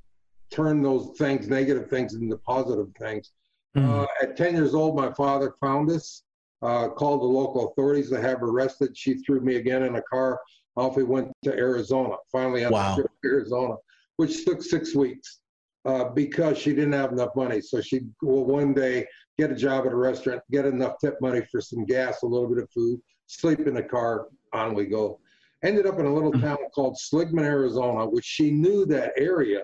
turn 0.50 0.82
those 0.82 1.16
things, 1.18 1.48
negative 1.48 1.90
things, 1.90 2.14
into 2.14 2.36
positive 2.36 2.88
things. 2.96 3.32
Mm. 3.76 4.02
Uh, 4.02 4.06
at 4.22 4.36
10 4.36 4.54
years 4.54 4.74
old, 4.74 4.94
my 4.94 5.12
father 5.14 5.54
found 5.60 5.90
us 5.90 6.22
uh, 6.62 6.88
called 6.88 7.22
the 7.22 7.26
local 7.26 7.70
authorities 7.70 8.10
to 8.10 8.20
have 8.20 8.40
her 8.40 8.46
arrested. 8.46 8.96
She 8.96 9.14
threw 9.14 9.40
me 9.40 9.56
again 9.56 9.82
in 9.82 9.96
a 9.96 10.02
car. 10.02 10.40
Off 10.76 10.96
we 10.96 11.04
went 11.04 11.30
to 11.44 11.52
Arizona. 11.52 12.16
Finally, 12.30 12.64
on 12.64 12.72
wow. 12.72 12.96
to 12.96 13.06
Arizona, 13.24 13.74
which 14.16 14.44
took 14.44 14.62
six 14.62 14.94
weeks 14.94 15.40
uh, 15.84 16.04
because 16.10 16.56
she 16.56 16.70
didn't 16.70 16.92
have 16.92 17.12
enough 17.12 17.34
money. 17.36 17.60
So 17.60 17.80
she 17.80 18.02
will 18.22 18.44
one 18.44 18.72
day 18.72 19.06
get 19.38 19.50
a 19.50 19.56
job 19.56 19.86
at 19.86 19.92
a 19.92 19.96
restaurant, 19.96 20.40
get 20.50 20.64
enough 20.64 20.94
tip 21.00 21.20
money 21.20 21.42
for 21.50 21.60
some 21.60 21.84
gas, 21.84 22.22
a 22.22 22.26
little 22.26 22.48
bit 22.48 22.62
of 22.62 22.70
food, 22.70 23.00
sleep 23.26 23.60
in 23.60 23.74
the 23.74 23.82
car. 23.82 24.28
On 24.52 24.74
we 24.74 24.86
go. 24.86 25.18
Ended 25.64 25.86
up 25.86 25.98
in 25.98 26.06
a 26.06 26.12
little 26.12 26.32
mm-hmm. 26.32 26.42
town 26.42 26.58
called 26.74 26.98
Seligman, 26.98 27.44
Arizona, 27.44 28.04
which 28.06 28.24
she 28.24 28.50
knew 28.50 28.84
that 28.86 29.12
area, 29.16 29.62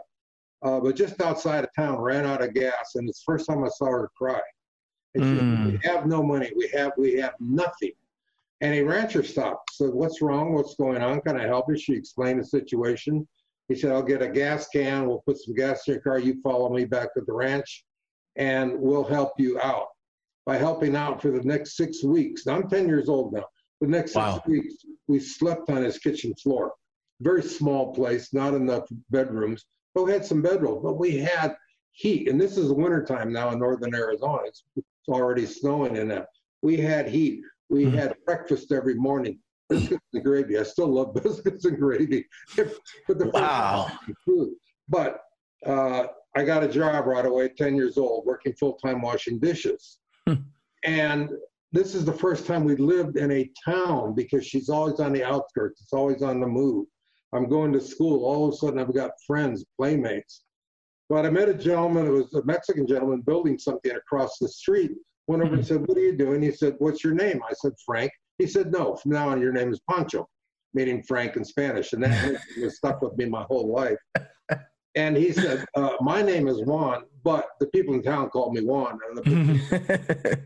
uh, 0.62 0.80
but 0.80 0.96
just 0.96 1.20
outside 1.20 1.64
of 1.64 1.70
town, 1.76 1.98
ran 1.98 2.24
out 2.24 2.42
of 2.42 2.54
gas, 2.54 2.94
and 2.94 3.08
it's 3.08 3.18
the 3.18 3.32
first 3.32 3.46
time 3.46 3.64
I 3.64 3.68
saw 3.68 3.86
her 3.86 4.10
cry. 4.16 4.40
Mm. 5.16 5.72
we 5.72 5.78
have 5.88 6.06
no 6.06 6.22
money. 6.22 6.50
We 6.56 6.68
have 6.68 6.92
we 6.96 7.14
have 7.16 7.34
nothing. 7.40 7.92
And 8.60 8.74
a 8.74 8.82
rancher 8.82 9.22
stopped. 9.22 9.72
Said, 9.74 9.90
"What's 9.90 10.20
wrong? 10.20 10.52
What's 10.52 10.74
going 10.74 11.00
on? 11.00 11.20
Can 11.22 11.38
I 11.40 11.46
help 11.46 11.66
you?" 11.68 11.76
She 11.78 11.94
explained 11.94 12.40
the 12.40 12.44
situation. 12.44 13.26
He 13.68 13.74
said, 13.74 13.92
"I'll 13.92 14.02
get 14.02 14.22
a 14.22 14.28
gas 14.28 14.68
can. 14.68 15.06
We'll 15.06 15.22
put 15.26 15.38
some 15.38 15.54
gas 15.54 15.86
in 15.86 15.94
your 15.94 16.02
car. 16.02 16.18
You 16.18 16.40
follow 16.42 16.68
me 16.70 16.84
back 16.84 17.14
to 17.14 17.20
the 17.20 17.32
ranch, 17.32 17.84
and 18.36 18.78
we'll 18.78 19.04
help 19.04 19.32
you 19.38 19.58
out." 19.60 19.86
by 20.46 20.56
helping 20.56 20.96
out 20.96 21.20
for 21.20 21.30
the 21.30 21.42
next 21.42 21.76
six 21.76 22.02
weeks. 22.02 22.46
Now, 22.46 22.54
I'm 22.54 22.70
10 22.70 22.88
years 22.88 23.10
old 23.10 23.34
now. 23.34 23.44
The 23.82 23.86
next 23.86 24.12
six 24.12 24.16
Wow. 24.16 24.42
weeks, 24.46 24.76
we 25.06 25.20
slept 25.20 25.68
on 25.68 25.82
his 25.82 25.98
kitchen 25.98 26.32
floor. 26.36 26.72
Very 27.20 27.42
small 27.42 27.92
place, 27.92 28.32
not 28.32 28.54
enough 28.54 28.88
bedrooms, 29.10 29.66
but 29.94 30.04
we 30.04 30.12
had 30.12 30.24
some 30.24 30.40
bedrooms. 30.40 30.80
But 30.82 30.94
we 30.94 31.18
had 31.18 31.54
heat, 31.90 32.30
and 32.30 32.40
this 32.40 32.56
is 32.56 32.68
the 32.68 32.74
wintertime 32.74 33.30
now 33.30 33.50
in 33.50 33.58
northern 33.58 33.94
Arizona. 33.94 34.38
It's 34.46 34.64
already 35.08 35.46
snowing 35.46 35.96
in 35.96 36.08
that. 36.08 36.28
We 36.62 36.76
had 36.76 37.08
heat. 37.08 37.42
We 37.70 37.84
Mhm. 37.86 37.94
had 37.94 38.16
breakfast 38.26 38.72
every 38.72 38.94
morning. 38.94 39.40
Biscuits 39.68 40.04
and 40.14 40.24
gravy. 40.24 40.58
I 40.58 40.62
still 40.62 40.88
love 40.88 41.14
biscuits 41.22 41.64
and 41.64 41.78
gravy. 41.78 42.26
but 42.56 43.18
the 43.18 43.30
Wow. 43.34 43.86
food. 44.24 44.54
But 44.88 45.20
uh, 45.66 46.06
I 46.34 46.44
got 46.44 46.62
a 46.64 46.68
job 46.68 47.06
right 47.06 47.26
away, 47.26 47.48
10 47.50 47.74
years 47.76 47.98
old, 47.98 48.24
working 48.24 48.54
full 48.54 48.74
time 48.74 49.02
washing 49.02 49.38
dishes. 49.38 49.98
Hmm. 50.26 50.34
And 50.84 51.30
this 51.72 51.94
is 51.94 52.04
the 52.06 52.12
first 52.12 52.46
time 52.46 52.64
we 52.64 52.76
lived 52.76 53.18
in 53.18 53.30
a 53.30 53.50
town 53.64 54.14
because 54.14 54.46
she's 54.46 54.68
always 54.70 55.00
on 55.00 55.12
the 55.12 55.24
outskirts, 55.24 55.82
it's 55.82 55.92
always 55.92 56.22
on 56.22 56.40
the 56.40 56.46
move. 56.46 56.86
I'm 57.34 57.48
going 57.48 57.72
to 57.74 57.80
school. 57.80 58.24
All 58.24 58.48
of 58.48 58.54
a 58.54 58.56
sudden, 58.56 58.78
I've 58.78 58.94
got 58.94 59.10
friends, 59.26 59.64
playmates. 59.76 60.44
But 61.08 61.24
I 61.24 61.30
met 61.30 61.48
a 61.48 61.54
gentleman, 61.54 62.06
it 62.06 62.10
was 62.10 62.34
a 62.34 62.44
Mexican 62.44 62.86
gentleman 62.86 63.22
building 63.22 63.58
something 63.58 63.92
across 63.92 64.38
the 64.38 64.48
street. 64.48 64.92
Went 65.26 65.42
over 65.42 65.54
and 65.54 65.66
said, 65.66 65.86
What 65.86 65.96
are 65.96 66.02
you 66.02 66.16
doing? 66.16 66.42
He 66.42 66.52
said, 66.52 66.74
What's 66.78 67.02
your 67.02 67.14
name? 67.14 67.40
I 67.48 67.52
said, 67.54 67.72
Frank. 67.84 68.10
He 68.38 68.46
said, 68.46 68.70
No, 68.72 68.94
from 68.96 69.12
now 69.12 69.28
on, 69.30 69.40
your 69.40 69.52
name 69.52 69.72
is 69.72 69.80
Pancho, 69.90 70.28
meaning 70.74 71.02
Frank 71.02 71.36
in 71.36 71.44
Spanish. 71.44 71.92
And 71.92 72.02
that 72.04 72.40
was 72.60 72.76
stuck 72.76 73.00
with 73.02 73.16
me 73.16 73.24
my 73.26 73.42
whole 73.44 73.72
life. 73.72 73.98
And 74.94 75.16
he 75.16 75.32
said, 75.32 75.64
uh, 75.74 75.92
My 76.00 76.22
name 76.22 76.48
is 76.48 76.62
Juan, 76.62 77.04
but 77.24 77.46
the 77.60 77.66
people 77.68 77.94
in 77.94 78.02
town 78.02 78.30
call 78.30 78.52
me 78.52 78.62
Juan. 78.62 78.98
And 79.08 79.18
the, 79.70 80.40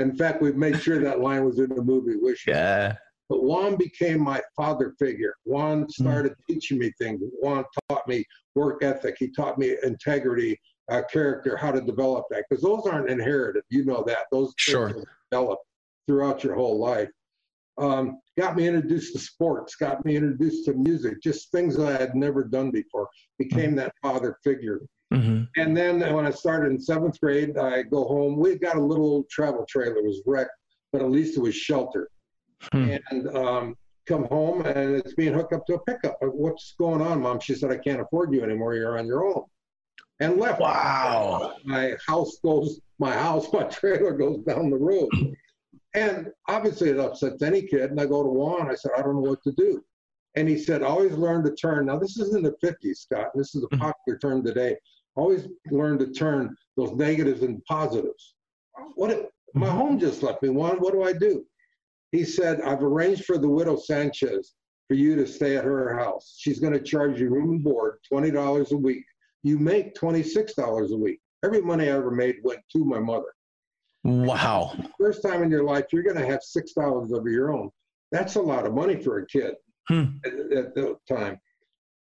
in 0.00 0.16
fact, 0.16 0.40
we 0.42 0.52
made 0.52 0.80
sure 0.80 1.00
that 1.00 1.20
line 1.20 1.44
was 1.44 1.58
in 1.58 1.68
the 1.68 1.82
movie, 1.82 2.16
Wish. 2.16 2.46
yeah. 2.46 2.96
But 3.28 3.42
Juan 3.44 3.76
became 3.76 4.20
my 4.20 4.42
father 4.56 4.94
figure. 4.98 5.34
Juan 5.44 5.88
started 5.90 6.34
teaching 6.48 6.78
me 6.78 6.92
things. 6.98 7.20
Juan 7.40 7.64
taught 7.88 8.08
me 8.08 8.24
work 8.54 8.82
ethic. 8.82 9.16
He 9.18 9.28
taught 9.28 9.58
me 9.58 9.76
integrity, 9.82 10.58
uh, 10.90 11.02
character, 11.12 11.56
how 11.56 11.70
to 11.70 11.80
develop 11.80 12.24
that. 12.30 12.44
Because 12.48 12.62
those 12.62 12.86
aren't 12.86 13.10
inherited. 13.10 13.62
You 13.68 13.84
know 13.84 14.02
that. 14.06 14.26
Those 14.32 14.54
Sure. 14.56 14.88
things 14.90 15.04
are 15.04 15.18
developed 15.30 15.64
throughout 16.06 16.42
your 16.42 16.54
whole 16.54 16.78
life. 16.78 17.10
Um, 17.76 18.18
got 18.36 18.56
me 18.56 18.66
introduced 18.66 19.12
to 19.12 19.20
sports, 19.20 19.76
got 19.76 20.04
me 20.04 20.16
introduced 20.16 20.64
to 20.64 20.74
music, 20.74 21.22
just 21.22 21.52
things 21.52 21.76
that 21.76 21.86
I 21.86 21.96
had 22.00 22.16
never 22.16 22.42
done 22.42 22.70
before. 22.70 23.08
Became 23.38 23.76
that 23.76 23.92
father 24.02 24.38
figure. 24.42 24.80
hmm 25.12 25.42
And 25.56 25.76
then 25.76 26.00
when 26.12 26.26
I 26.26 26.30
started 26.30 26.72
in 26.72 26.80
seventh 26.80 27.20
grade, 27.20 27.56
I 27.56 27.82
go 27.82 28.04
home. 28.04 28.36
We 28.36 28.58
got 28.58 28.76
a 28.76 28.82
little 28.82 29.24
travel 29.30 29.64
trailer, 29.68 29.98
it 29.98 30.04
was 30.04 30.22
wrecked, 30.26 30.50
but 30.92 31.02
at 31.02 31.10
least 31.10 31.36
it 31.36 31.40
was 31.40 31.54
sheltered. 31.54 32.08
Hmm. 32.72 32.96
And 33.10 33.28
um, 33.36 33.76
come 34.06 34.24
home 34.24 34.62
and 34.66 34.96
it's 34.96 35.14
being 35.14 35.34
hooked 35.34 35.52
up 35.52 35.66
to 35.66 35.74
a 35.74 35.78
pickup. 35.84 36.16
What's 36.20 36.74
going 36.78 37.00
on, 37.02 37.20
mom? 37.22 37.40
She 37.40 37.54
said, 37.54 37.70
I 37.70 37.76
can't 37.76 38.00
afford 38.00 38.32
you 38.32 38.42
anymore. 38.42 38.74
You're 38.74 38.98
on 38.98 39.06
your 39.06 39.24
own. 39.26 39.44
And 40.20 40.36
left. 40.38 40.60
Wow. 40.60 41.54
My 41.64 41.94
house 42.06 42.38
goes, 42.42 42.80
my 42.98 43.12
house, 43.12 43.52
my 43.52 43.64
trailer 43.64 44.12
goes 44.16 44.38
down 44.44 44.70
the 44.70 44.76
road. 44.76 45.08
And 45.94 46.30
obviously 46.48 46.90
it 46.90 46.98
upsets 46.98 47.42
any 47.42 47.62
kid. 47.62 47.90
And 47.90 48.00
I 48.00 48.06
go 48.06 48.22
to 48.22 48.28
Juan, 48.28 48.70
I 48.70 48.74
said, 48.74 48.92
I 48.96 49.02
don't 49.02 49.14
know 49.22 49.30
what 49.30 49.42
to 49.44 49.52
do. 49.52 49.84
And 50.34 50.48
he 50.48 50.58
said, 50.58 50.82
always 50.82 51.12
learn 51.12 51.44
to 51.44 51.54
turn. 51.54 51.86
Now, 51.86 51.98
this 51.98 52.18
is 52.18 52.34
in 52.34 52.42
the 52.42 52.54
50s, 52.62 52.96
Scott. 52.98 53.28
and 53.34 53.40
This 53.40 53.54
is 53.54 53.64
a 53.64 53.68
Mhm. 53.68 53.78
popular 53.78 54.18
term 54.18 54.44
today. 54.44 54.76
Always 55.16 55.48
learn 55.70 55.98
to 55.98 56.08
turn 56.12 56.56
those 56.76 56.92
negatives 56.92 57.42
and 57.42 57.64
positives. 57.64 58.34
What 58.94 59.10
if, 59.10 59.26
my 59.54 59.66
Mhm. 59.68 59.70
home 59.70 59.98
just 59.98 60.22
left 60.22 60.42
me. 60.42 60.50
Juan, 60.50 60.78
what 60.78 60.92
do 60.92 61.02
I 61.02 61.12
do? 61.12 61.44
He 62.12 62.24
said, 62.24 62.60
I've 62.62 62.82
arranged 62.82 63.24
for 63.24 63.38
the 63.38 63.48
widow 63.48 63.76
Sanchez 63.76 64.54
for 64.88 64.94
you 64.94 65.14
to 65.16 65.26
stay 65.26 65.56
at 65.56 65.64
her 65.64 65.98
house. 65.98 66.36
She's 66.38 66.58
going 66.58 66.72
to 66.72 66.80
charge 66.80 67.20
you 67.20 67.28
room 67.28 67.50
and 67.50 67.62
board, 67.64 67.98
$20 68.10 68.70
a 68.72 68.76
week. 68.76 69.04
You 69.42 69.58
make 69.58 69.94
$26 69.94 70.92
a 70.92 70.96
week. 70.96 71.20
Every 71.44 71.60
money 71.60 71.84
I 71.84 71.92
ever 71.96 72.10
made 72.10 72.36
went 72.42 72.60
to 72.72 72.84
my 72.84 72.98
mother. 72.98 73.34
Wow. 74.04 74.74
First 74.98 75.22
time 75.22 75.42
in 75.42 75.50
your 75.50 75.64
life, 75.64 75.86
you're 75.92 76.02
going 76.02 76.16
to 76.16 76.26
have 76.26 76.40
$6 76.40 77.18
of 77.18 77.26
your 77.26 77.52
own. 77.52 77.70
That's 78.10 78.36
a 78.36 78.40
lot 78.42 78.66
of 78.66 78.74
money 78.74 78.96
for 79.02 79.18
a 79.18 79.26
kid 79.26 79.54
Hmm. 79.88 80.04
at, 80.24 80.34
at 80.52 80.74
the 80.74 80.96
time. 81.08 81.38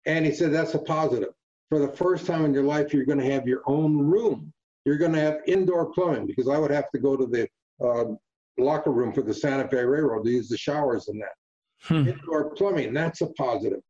And 0.06 0.26
he 0.26 0.32
said, 0.34 0.54
that's 0.54 0.74
a 0.74 0.80
positive. 0.80 1.30
For 1.70 1.80
the 1.80 1.88
first 1.90 2.26
time 2.26 2.46
in 2.46 2.54
your 2.54 2.64
life, 2.64 2.94
you're 2.94 3.06
going 3.06 3.20
to 3.20 3.32
have 3.32 3.48
your 3.48 3.62
own 3.66 3.98
room. 3.98 4.54
You're 4.86 4.98
going 4.98 5.14
to 5.14 5.20
have 5.20 5.40
indoor 5.48 5.92
plumbing 5.92 6.28
because 6.28 6.48
I 6.48 6.58
would 6.58 6.72
have 6.72 6.90
to 6.92 7.00
go 7.00 7.18
to 7.18 7.26
the 7.26 7.48
uh, 7.86 8.16
locker 8.58 8.92
room 8.92 9.14
for 9.14 9.22
the 9.22 9.34
Santa 9.34 9.68
Fe 9.68 9.84
Railroad 9.84 10.26
to 10.26 10.32
use 10.32 10.50
the 10.50 10.58
showers 10.58 11.08
and 11.08 11.22
that. 11.22 11.34
Hmm. 11.84 12.08
Indoor 12.08 12.52
plumbing, 12.52 12.94
that's 12.94 13.22
a 13.22 13.28
positive. 13.34 13.82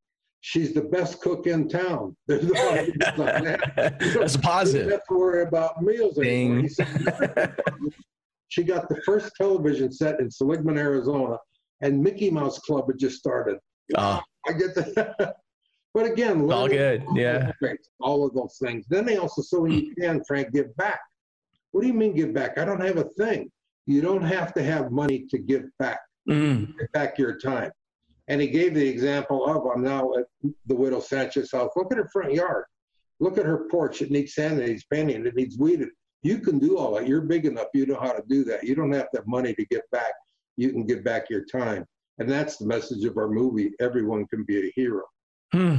She's 0.41 0.73
the 0.73 0.81
best 0.81 1.21
cook 1.21 1.47
in 1.47 1.67
town. 1.67 2.15
There's 2.27 2.45
a 2.45 2.53
lot 2.53 2.77
of 2.79 3.17
like 3.17 3.75
that. 3.75 3.99
That's 3.99 4.35
a 4.35 4.39
positive. 4.39 4.91
have 4.91 5.01
to 5.09 5.17
worry 5.17 5.43
about 5.43 5.81
meals 5.81 6.19
anymore. 6.19 6.69
Said, 6.69 7.55
she 8.49 8.63
got 8.63 8.87
the 8.87 9.01
first 9.03 9.33
television 9.35 9.91
set 9.91 10.19
in 10.19 10.29
Seligman, 10.29 10.77
Arizona, 10.77 11.37
and 11.81 12.01
Mickey 12.01 12.29
Mouse 12.29 12.59
Club 12.59 12.87
had 12.87 12.99
just 12.99 13.17
started. 13.17 13.57
Oh, 13.97 14.21
I 14.47 14.53
get 14.53 14.75
that. 14.75 15.35
but 15.93 16.05
again, 16.05 16.49
all 16.51 16.67
good. 16.67 17.03
Yeah. 17.13 17.51
all 17.99 18.25
of 18.25 18.33
those 18.33 18.57
things. 18.61 18.85
Then 18.89 19.05
they 19.05 19.17
also 19.17 19.41
said, 19.41 19.59
when 19.59 19.71
you 19.71 19.95
can, 19.99 20.23
Frank, 20.27 20.53
give 20.53 20.75
back. 20.77 20.99
What 21.71 21.81
do 21.81 21.87
you 21.87 21.93
mean 21.93 22.15
give 22.15 22.33
back? 22.33 22.57
I 22.57 22.65
don't 22.65 22.81
have 22.81 22.97
a 22.97 23.09
thing. 23.17 23.51
You 23.87 24.01
don't 24.01 24.21
have 24.21 24.53
to 24.53 24.63
have 24.63 24.91
money 24.91 25.25
to 25.29 25.37
give 25.37 25.65
back. 25.79 25.99
Mm. 26.29 26.77
Give 26.77 26.91
back 26.91 27.17
your 27.17 27.39
time. 27.39 27.71
And 28.27 28.41
he 28.41 28.47
gave 28.47 28.73
the 28.73 28.87
example 28.87 29.45
of 29.45 29.65
I'm 29.73 29.81
now 29.81 30.11
at 30.15 30.25
the 30.65 30.75
widow 30.75 30.99
Sanchez 30.99 31.51
house. 31.51 31.71
Look 31.75 31.91
at 31.91 31.97
her 31.97 32.09
front 32.11 32.33
yard. 32.33 32.65
Look 33.19 33.37
at 33.37 33.45
her 33.45 33.67
porch. 33.71 34.01
It 34.01 34.11
needs 34.11 34.35
sand, 34.35 34.59
it 34.59 34.67
needs 34.67 34.85
painting, 34.91 35.25
it 35.25 35.35
needs 35.35 35.57
weeded. 35.57 35.89
You 36.21 36.39
can 36.39 36.59
do 36.59 36.77
all 36.77 36.95
that. 36.95 37.07
You're 37.07 37.21
big 37.21 37.45
enough. 37.45 37.67
You 37.73 37.85
know 37.85 37.99
how 37.99 38.11
to 38.11 38.23
do 38.27 38.43
that. 38.45 38.63
You 38.63 38.75
don't 38.75 38.91
have 38.91 39.09
to 39.11 39.19
have 39.19 39.27
money 39.27 39.53
to 39.53 39.65
give 39.67 39.81
back. 39.91 40.13
You 40.57 40.71
can 40.71 40.85
give 40.85 41.03
back 41.03 41.29
your 41.29 41.45
time. 41.45 41.85
And 42.19 42.29
that's 42.29 42.57
the 42.57 42.65
message 42.65 43.05
of 43.05 43.17
our 43.17 43.29
movie. 43.29 43.71
Everyone 43.79 44.27
can 44.27 44.43
be 44.43 44.67
a 44.67 44.71
hero. 44.75 45.03
Hmm. 45.53 45.77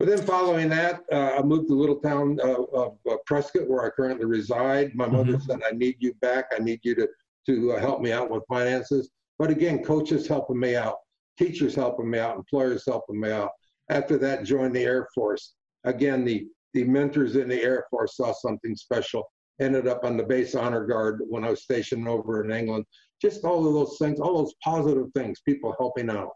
But 0.00 0.08
then 0.08 0.22
following 0.22 0.70
that, 0.70 1.02
uh, 1.12 1.32
I 1.38 1.42
moved 1.42 1.68
to 1.68 1.74
the 1.74 1.78
little 1.78 2.00
town 2.00 2.38
uh, 2.42 2.62
of 2.72 2.96
uh, 3.08 3.16
Prescott, 3.26 3.68
where 3.68 3.84
I 3.84 3.90
currently 3.90 4.24
reside. 4.24 4.94
My 4.94 5.06
mother 5.06 5.34
Mhm. 5.34 5.42
said, 5.42 5.60
"I 5.62 5.72
need 5.72 5.96
you 5.98 6.14
back. 6.14 6.46
I 6.52 6.58
need 6.58 6.80
you 6.82 6.94
to 6.94 7.08
to 7.48 7.72
uh, 7.72 7.78
help 7.78 8.00
me 8.00 8.10
out 8.10 8.30
with 8.30 8.42
finances." 8.48 9.10
But 9.38 9.50
again, 9.50 9.84
coaches 9.84 10.26
helping 10.26 10.58
me 10.58 10.74
out, 10.74 10.96
teachers 11.38 11.74
helping 11.74 12.08
me 12.08 12.18
out, 12.18 12.36
employers 12.36 12.84
helping 12.86 13.20
me 13.20 13.30
out. 13.30 13.50
After 13.90 14.16
that, 14.18 14.44
joined 14.44 14.74
the 14.74 14.84
Air 14.84 15.06
Force. 15.14 15.52
Again, 15.84 16.24
the 16.24 16.48
the 16.72 16.84
mentors 16.84 17.36
in 17.36 17.48
the 17.48 17.62
Air 17.62 17.84
Force 17.90 18.16
saw 18.16 18.32
something 18.32 18.74
special. 18.76 19.30
Ended 19.60 19.86
up 19.86 20.02
on 20.04 20.16
the 20.16 20.24
base 20.24 20.54
honor 20.54 20.86
guard 20.86 21.20
when 21.28 21.44
I 21.44 21.50
was 21.50 21.62
stationed 21.62 22.08
over 22.08 22.42
in 22.42 22.50
England. 22.50 22.86
Just 23.20 23.44
all 23.44 23.66
of 23.66 23.74
those 23.74 23.98
things, 23.98 24.18
all 24.18 24.38
those 24.38 24.54
positive 24.64 25.08
things, 25.14 25.42
people 25.42 25.76
helping 25.78 26.08
out. 26.08 26.30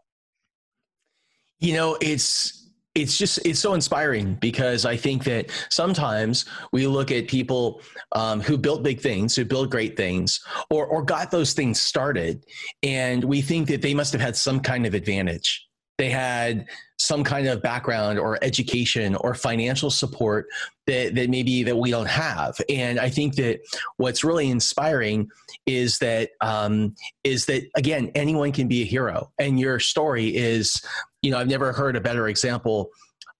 You 1.57 1.73
know, 1.73 1.97
it's 1.99 2.64
it's 2.95 3.17
just 3.17 3.45
it's 3.45 3.59
so 3.59 3.73
inspiring 3.73 4.35
because 4.35 4.85
I 4.85 4.95
think 4.95 5.25
that 5.25 5.51
sometimes 5.69 6.45
we 6.71 6.87
look 6.87 7.11
at 7.11 7.27
people 7.27 7.81
um, 8.13 8.39
who 8.41 8.57
built 8.57 8.83
big 8.83 9.01
things, 9.01 9.35
who 9.35 9.43
built 9.45 9.69
great 9.69 9.97
things, 9.97 10.39
or 10.69 10.87
or 10.87 11.03
got 11.03 11.29
those 11.29 11.53
things 11.53 11.79
started, 11.79 12.45
and 12.81 13.23
we 13.23 13.41
think 13.41 13.67
that 13.67 13.81
they 13.81 13.93
must 13.93 14.13
have 14.13 14.21
had 14.21 14.35
some 14.35 14.61
kind 14.61 14.85
of 14.85 14.93
advantage. 14.93 15.67
They 15.97 16.09
had 16.09 16.67
some 16.97 17.23
kind 17.23 17.47
of 17.47 17.61
background 17.61 18.19
or 18.19 18.37
education 18.41 19.15
or 19.15 19.33
financial 19.33 19.89
support 19.89 20.47
that, 20.87 21.15
that 21.15 21.29
maybe 21.29 21.63
that 21.63 21.75
we 21.75 21.91
don't 21.91 22.07
have. 22.07 22.55
And 22.69 22.99
I 22.99 23.09
think 23.09 23.35
that 23.35 23.59
what's 23.97 24.23
really 24.23 24.49
inspiring 24.49 25.29
is 25.65 25.99
that 25.99 26.31
um, 26.41 26.95
is 27.23 27.45
that 27.47 27.63
again 27.75 28.11
anyone 28.15 28.51
can 28.51 28.67
be 28.67 28.81
a 28.81 28.85
hero, 28.85 29.31
and 29.39 29.59
your 29.59 29.79
story 29.79 30.35
is 30.35 30.81
you 31.25 31.31
know, 31.31 31.39
I've 31.39 31.47
never 31.47 31.73
heard 31.73 31.95
a 31.95 32.01
better 32.01 32.27
example 32.27 32.91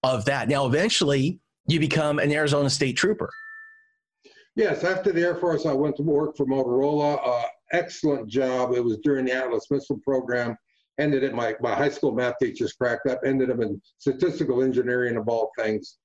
of 0.02 0.24
that. 0.24 0.48
Now, 0.48 0.66
eventually, 0.66 1.38
you 1.68 1.78
become 1.78 2.18
an 2.18 2.32
Arizona 2.32 2.68
State 2.68 2.96
Trooper. 2.96 3.30
Yes, 4.56 4.82
after 4.82 5.12
the 5.12 5.20
Air 5.22 5.36
Force, 5.36 5.66
I 5.66 5.72
went 5.72 5.96
to 5.96 6.02
work 6.02 6.36
for 6.36 6.46
Motorola. 6.46 7.20
Uh, 7.24 7.44
excellent 7.72 8.28
job. 8.28 8.72
It 8.72 8.82
was 8.82 8.98
during 9.04 9.26
the 9.26 9.32
Atlas 9.32 9.70
missile 9.70 10.00
program. 10.02 10.56
Ended 10.98 11.24
up, 11.24 11.32
my, 11.34 11.54
my 11.60 11.74
high 11.74 11.90
school 11.90 12.12
math 12.12 12.34
teachers 12.42 12.72
cracked 12.72 13.06
up, 13.06 13.20
ended 13.24 13.50
up 13.50 13.60
in 13.60 13.80
statistical 13.98 14.62
engineering 14.62 15.16
of 15.16 15.28
all 15.28 15.50
things. 15.56 15.98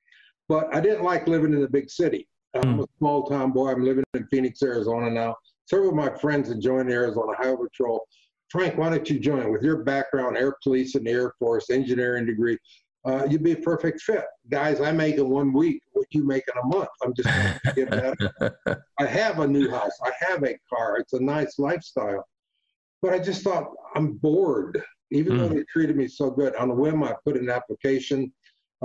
But 0.50 0.68
I 0.76 0.82
didn't 0.82 1.04
like 1.04 1.28
living 1.28 1.54
in 1.54 1.62
the 1.62 1.70
big 1.70 1.90
city. 1.90 2.28
I'm 2.54 2.82
a 2.82 2.86
small 3.00 3.24
town 3.24 3.52
boy. 3.52 3.72
I'm 3.72 3.86
living 3.86 4.04
in 4.14 4.28
Phoenix, 4.28 4.62
Arizona 4.62 5.10
now. 5.10 5.36
Several 5.66 5.90
of 5.90 5.96
my 5.96 6.14
friends 6.20 6.50
had 6.50 6.60
joined 6.60 6.90
the 6.90 6.94
Arizona 6.94 7.32
Highway 7.38 7.68
Patrol. 7.72 8.06
Frank, 8.52 8.78
why 8.78 8.90
don't 8.90 9.10
you 9.10 9.18
join? 9.18 9.50
With 9.50 9.64
your 9.64 9.84
background, 9.84 10.36
Air 10.36 10.54
Police 10.62 10.96
and 10.96 11.08
the 11.08 11.12
Air 11.12 11.34
Force, 11.40 11.70
engineering 11.70 12.26
degree, 12.26 12.58
uh, 13.06 13.26
you'd 13.30 13.44
be 13.44 13.54
a 13.54 13.58
perfect 13.58 14.02
fit. 14.02 14.26
Guys, 14.50 14.82
I 14.82 14.92
make 14.92 15.16
in 15.16 15.30
one 15.30 15.54
week 15.54 15.82
what 15.94 16.08
you 16.12 16.26
make 16.26 16.44
in 16.54 16.62
a 16.62 16.68
month. 16.68 16.90
I'm 17.02 17.14
just 17.14 17.30
get 17.76 17.90
that. 17.92 18.84
I 19.00 19.06
have 19.06 19.40
a 19.40 19.48
new 19.48 19.72
house. 19.72 19.98
I 20.04 20.12
have 20.20 20.44
a 20.44 20.58
car. 20.70 20.98
It's 20.98 21.14
a 21.14 21.20
nice 21.20 21.58
lifestyle. 21.60 22.28
But 23.02 23.14
I 23.14 23.20
just 23.20 23.42
thought 23.42 23.72
I'm 23.96 24.18
bored, 24.18 24.84
even 25.12 25.34
mm. 25.34 25.40
though 25.40 25.50
they 25.56 25.64
treated 25.72 25.96
me 25.96 26.08
so 26.08 26.30
good. 26.30 26.54
On 26.58 26.70
a 26.70 26.76
whim, 26.76 27.04
I 27.04 27.16
put 27.26 27.38
in 27.38 27.44
an 27.44 27.50
application, 27.50 28.32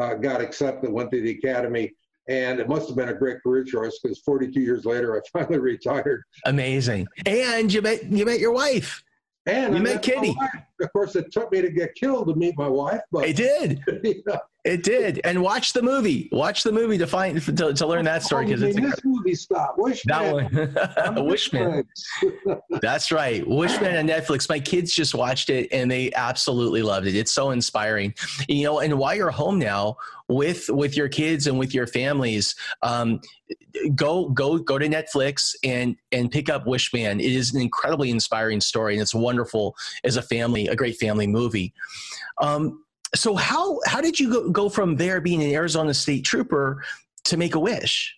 uh, 0.01 0.15
got 0.15 0.41
accepted, 0.41 0.91
went 0.91 1.11
to 1.11 1.21
the 1.21 1.33
academy, 1.33 1.93
and 2.29 2.61
it 2.61 2.69
must 2.69 2.87
have 2.87 2.97
been 2.97 3.09
a 3.09 3.15
great 3.15 3.43
career 3.43 3.65
choice 3.65 3.99
because 4.03 4.21
42 4.21 4.61
years 4.61 4.85
later, 4.85 5.17
I 5.17 5.21
finally 5.39 5.59
retired. 5.59 6.23
Amazing. 6.45 7.09
And 7.27 7.73
you 7.73 7.83
met 7.83 8.05
you 8.05 8.25
met 8.25 8.39
your 8.39 8.53
wife. 8.53 9.03
And 9.47 9.75
you 9.75 9.81
I 9.81 9.83
met 9.83 10.03
Kitty. 10.03 10.35
Of 10.81 10.93
course, 10.93 11.17
it 11.17 11.33
took 11.33 11.53
me 11.53 11.63
to 11.63 11.71
get 11.71 11.95
killed 11.95 12.29
to 12.29 12.35
meet 12.35 12.57
my 12.57 12.69
wife, 12.69 13.01
but 13.11 13.29
it 13.29 13.37
did. 13.37 13.83
yeah. 14.27 14.39
It 14.67 14.83
did. 14.83 15.21
And 15.23 15.43
watch 15.43 15.75
the 15.75 15.81
movie. 15.81 16.29
Watch 16.33 16.65
the 16.65 16.73
movie 16.73 16.99
to 16.99 17.07
find 17.07 17.41
to, 17.41 17.73
to 17.73 17.87
learn 17.87 18.05
that 18.07 18.25
story 18.25 18.47
because 18.47 18.63
it's 18.63 18.77
this 18.77 19.05
movie 19.05 19.37
stop. 19.37 19.77
Wishman. 19.79 20.07
That 20.07 20.33
one. 20.35 20.49
Wishman. 21.29 21.87
That's 22.83 23.13
right. 23.13 23.47
Wishman 23.47 23.97
on 23.97 24.09
Netflix. 24.09 24.49
My 24.49 24.59
kids 24.59 24.93
just 24.93 25.15
watched 25.15 25.51
it 25.51 25.69
and 25.71 25.89
they 25.89 26.13
absolutely 26.15 26.83
loved 26.83 27.07
it. 27.07 27.15
It's 27.15 27.31
so 27.31 27.53
inspiring. 27.53 28.13
You 28.49 28.65
know, 28.65 28.81
and 28.81 28.99
while 28.99 29.15
you're 29.15 29.31
home 29.31 29.61
now 29.61 29.99
with 30.29 30.69
with 30.69 30.97
your 30.97 31.09
kids 31.09 31.47
and 31.47 31.57
with 31.57 31.73
your 31.73 31.87
families, 31.87 32.57
um, 32.83 33.21
go 33.95 34.31
go 34.31 34.59
go 34.59 34.79
to 34.79 34.89
Netflix 34.89 35.55
and 35.63 35.95
and 36.11 36.29
pick 36.29 36.49
up 36.49 36.67
Wishman. 36.67 37.21
It 37.21 37.33
is 37.33 37.55
an 37.55 37.61
incredibly 37.61 38.11
inspiring 38.11 38.61
story 38.61 38.95
and 38.95 39.03
it's 39.03 39.15
wonderful 39.15 39.77
as 40.03 40.17
a 40.17 40.23
family, 40.23 40.66
a 40.67 40.77
great 40.77 40.97
family 40.97 41.27
movie. 41.27 41.73
Um, 42.41 42.85
so 43.15 43.35
how 43.37 43.81
how 43.87 44.01
did 44.01 44.19
you 44.19 44.31
go, 44.31 44.51
go 44.51 44.69
from 44.69 44.97
there 44.97 45.21
being 45.21 45.43
an 45.43 45.51
Arizona 45.51 45.95
State 45.95 46.25
Trooper 46.25 46.83
to 47.25 47.37
Make 47.37 47.55
a 47.55 47.61
Wish? 47.61 48.17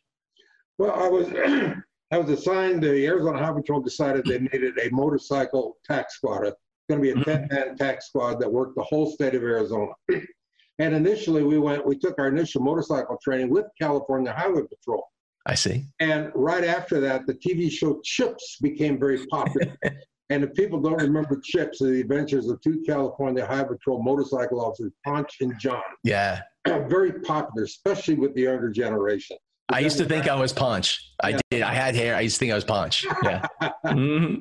Well, 0.79 0.93
I 0.93 1.09
was 1.09 1.29
I 2.11 2.19
was 2.19 2.31
assigned. 2.31 2.83
The 2.83 3.07
Arizona 3.07 3.39
Highway 3.39 3.61
Patrol 3.61 3.81
decided 3.81 4.25
they 4.25 4.39
needed 4.39 4.79
a 4.79 4.89
motorcycle 4.91 5.77
tac 5.85 6.11
squad. 6.11 6.47
It's 6.47 6.57
going 6.89 7.03
to 7.03 7.03
be 7.03 7.11
a 7.11 7.15
mm-hmm. 7.15 7.31
ten 7.31 7.49
man 7.51 7.77
tac 7.77 8.03
squad 8.03 8.41
that 8.41 8.51
worked 8.51 8.77
the 8.77 8.83
whole 8.83 9.11
state 9.11 9.35
of 9.35 9.43
Arizona. 9.43 9.93
and 10.79 10.95
initially, 10.95 11.43
we 11.43 11.59
went. 11.59 11.87
We 11.87 11.99
took 11.99 12.19
our 12.19 12.29
initial 12.29 12.63
motorcycle 12.63 13.19
training 13.23 13.51
with 13.51 13.67
California 13.81 14.33
Highway 14.33 14.63
Patrol. 14.63 15.05
I 15.47 15.55
see. 15.55 15.87
And 16.01 16.31
right 16.35 16.65
after 16.65 17.01
that, 17.01 17.27
the 17.27 17.35
TV 17.35 17.71
show 17.71 18.01
Chips 18.05 18.59
became 18.61 18.99
very 18.99 19.25
popular. 19.27 19.75
And 20.31 20.45
if 20.45 20.53
people 20.55 20.79
don't 20.81 21.01
remember 21.01 21.41
Chips, 21.43 21.79
the 21.79 22.01
adventures 22.01 22.49
of 22.49 22.61
two 22.61 22.83
California 22.87 23.47
Highway 23.47 23.69
Patrol 23.69 24.03
motorcycle 24.03 24.61
officers, 24.61 24.93
Ponch 25.05 25.37
and 25.41 25.59
John. 25.59 25.83
Yeah. 26.05 26.43
Very 26.67 27.13
popular, 27.21 27.65
especially 27.65 28.15
with 28.15 28.35
the 28.35 28.43
younger 28.43 28.71
generation. 28.71 29.39
I 29.71 29.81
used 29.81 29.99
to 29.99 30.05
think 30.05 30.29
I 30.29 30.35
was 30.35 30.53
Ponch. 30.53 31.13
I 31.23 31.31
yeah. 31.31 31.39
did. 31.51 31.63
I 31.63 31.75
had 31.75 31.95
hair. 31.95 32.15
I 32.15 32.21
used 32.21 32.37
to 32.37 32.41
think 32.41 32.53
I 32.53 32.55
was 32.55 32.65
Ponch. 32.65 33.05
Yeah. 33.23 33.47
mm-hmm. 33.85 34.41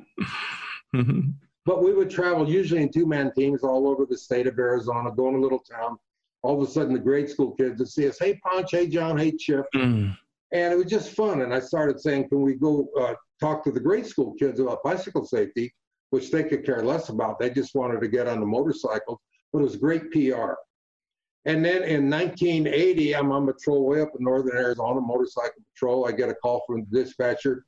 Mm-hmm. 0.96 1.30
But 1.66 1.84
we 1.84 1.94
would 1.94 2.10
travel 2.10 2.50
usually 2.50 2.82
in 2.82 2.92
two 2.92 3.06
man 3.06 3.32
teams 3.34 3.62
all 3.64 3.90
over 3.90 4.06
the 4.06 4.18
state 4.18 4.48
of 4.48 4.58
Arizona, 4.58 5.12
going 5.12 5.34
to 5.34 5.40
a 5.40 5.44
little 5.44 5.60
town. 5.60 5.98
All 6.44 6.62
of 6.62 6.68
a 6.68 6.72
sudden, 6.72 6.94
the 6.94 7.00
grade 7.00 7.30
school 7.30 7.52
kids 7.52 7.80
would 7.80 7.90
see 7.90 8.08
us, 8.08 8.18
hey, 8.20 8.36
Ponch, 8.36 8.70
hey, 8.72 8.88
John, 8.88 9.18
hey, 9.18 9.32
Chip. 9.32 9.66
Mm. 9.76 10.18
And 10.54 10.74
it 10.74 10.78
was 10.78 10.86
just 10.86 11.12
fun. 11.12 11.42
And 11.42 11.54
I 11.54 11.60
started 11.60 12.00
saying, 12.00 12.30
can 12.30 12.42
we 12.42 12.56
go 12.56 12.88
uh, 13.00 13.14
talk 13.40 13.64
to 13.64 13.72
the 13.72 13.80
grade 13.80 14.06
school 14.06 14.34
kids 14.40 14.60
about 14.60 14.84
bicycle 14.84 15.26
safety, 15.26 15.74
which 16.12 16.32
they 16.32 16.44
could 16.44 16.66
care 16.66 16.84
less 16.84 17.10
about. 17.10 17.40
They 17.40 17.50
just 17.50 17.76
wanted 17.76 18.02
to 18.02 18.08
get 18.08 18.28
on 18.28 18.40
the 18.40 18.46
motorcycles, 18.46 19.20
but 19.52 19.60
it 19.60 19.64
was 19.64 19.76
great 19.76 20.10
PR. 20.12 20.54
And 21.46 21.64
then 21.64 21.84
in 21.84 22.10
1980, 22.10 23.16
I'm 23.16 23.32
on 23.32 23.48
patrol 23.48 23.86
way 23.86 24.02
up 24.02 24.10
in 24.18 24.26
northern 24.26 24.58
Arizona, 24.58 25.00
motorcycle 25.00 25.64
patrol. 25.74 26.08
I 26.08 26.12
get 26.12 26.30
a 26.30 26.36
call 26.36 26.62
from 26.68 26.86
the 26.90 27.04
dispatcher. 27.04 27.66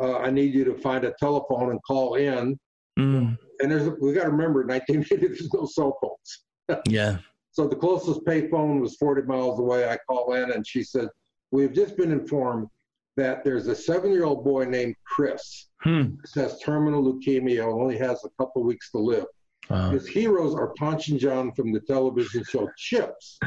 Uh, 0.00 0.18
I 0.18 0.30
need 0.30 0.54
you 0.54 0.64
to 0.64 0.74
find 0.74 1.04
a 1.04 1.14
telephone 1.18 1.70
and 1.70 1.80
call 1.84 2.14
in. 2.14 2.58
Mm. 2.98 3.38
And 3.60 3.70
there's 3.70 3.88
we 4.00 4.14
got 4.14 4.24
to 4.24 4.30
remember, 4.30 4.66
1980, 4.66 5.26
there's 5.28 5.52
no 5.54 5.66
cell 5.66 5.96
phones. 6.02 6.82
yeah. 6.88 7.18
So 7.52 7.68
the 7.68 7.76
closest 7.76 8.24
payphone 8.24 8.80
was 8.80 8.96
40 8.96 9.22
miles 9.22 9.60
away. 9.60 9.88
I 9.88 9.98
call 10.08 10.34
in, 10.34 10.52
and 10.52 10.66
she 10.66 10.82
said, 10.82 11.08
"We've 11.50 11.72
just 11.72 11.96
been 11.96 12.12
informed 12.12 12.68
that 13.16 13.44
there's 13.44 13.66
a 13.66 13.74
seven-year-old 13.74 14.44
boy 14.44 14.64
named 14.64 14.96
Chris. 15.04 15.68
Hmm. 15.82 16.14
has 16.34 16.60
terminal 16.60 17.02
leukemia, 17.02 17.64
only 17.64 17.96
has 17.98 18.24
a 18.24 18.30
couple 18.38 18.62
weeks 18.62 18.90
to 18.92 18.98
live. 18.98 19.26
Wow. 19.70 19.90
His 19.90 20.06
heroes 20.06 20.54
are 20.54 20.74
Ponch 20.78 21.08
and 21.08 21.18
John 21.18 21.52
from 21.52 21.72
the 21.72 21.80
television 21.80 22.44
show 22.44 22.68
Chips. 22.76 23.38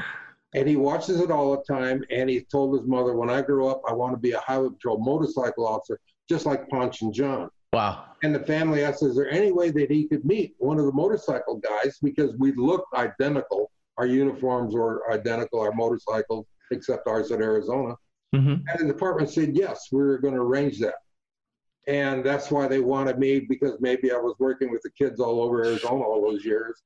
And 0.56 0.68
he 0.68 0.76
watches 0.76 1.20
it 1.20 1.32
all 1.32 1.52
the 1.52 1.64
time. 1.64 2.04
And 2.10 2.30
he 2.30 2.42
told 2.42 2.78
his 2.78 2.88
mother, 2.88 3.16
when 3.16 3.30
I 3.30 3.42
grow 3.42 3.68
up, 3.68 3.82
I 3.88 3.94
want 3.94 4.14
to 4.14 4.20
be 4.20 4.32
a 4.32 4.40
highway 4.40 4.70
patrol 4.70 5.00
motorcycle 5.00 5.68
officer, 5.68 6.00
just 6.30 6.46
like 6.46 6.70
Ponch 6.70 7.02
and 7.02 7.14
John. 7.14 7.50
Wow. 7.74 8.06
And 8.22 8.34
the 8.34 8.40
family 8.40 8.84
asked, 8.84 9.04
is 9.04 9.16
there 9.16 9.30
any 9.30 9.52
way 9.52 9.72
that 9.72 9.92
he 9.92 10.08
could 10.08 10.24
meet 10.24 10.54
one 10.60 10.80
of 10.80 10.86
the 10.86 10.94
motorcycle 10.94 11.58
guys? 11.58 11.98
Because 12.02 12.36
we 12.38 12.54
look 12.54 12.86
identical. 12.94 13.72
Our 13.98 14.06
uniforms 14.06 14.76
were 14.76 15.12
identical, 15.12 15.60
our 15.60 15.74
motorcycles, 15.74 16.46
except 16.72 17.08
ours 17.08 17.32
at 17.32 17.42
Arizona. 17.42 17.96
Mm-hmm. 18.36 18.68
And 18.68 18.80
the 18.80 18.94
department 18.94 19.30
said, 19.30 19.56
yes, 19.56 19.88
we 19.92 20.02
are 20.02 20.18
going 20.18 20.34
to 20.34 20.42
arrange 20.42 20.80
that. 20.80 20.96
And 21.88 22.24
that's 22.24 22.50
why 22.50 22.68
they 22.68 22.80
wanted 22.80 23.20
me 23.20 23.42
because 23.42 23.78
maybe 23.80 24.12
I 24.12 24.18
was 24.18 24.36
working 24.40 24.72
with 24.72 24.82
the 24.82 24.92
kids 24.92 25.20
all 25.20 25.42
over 25.42 25.66
Arizona 25.66 26.04
all 26.04 26.22
those 26.22 26.46
years 26.46 26.82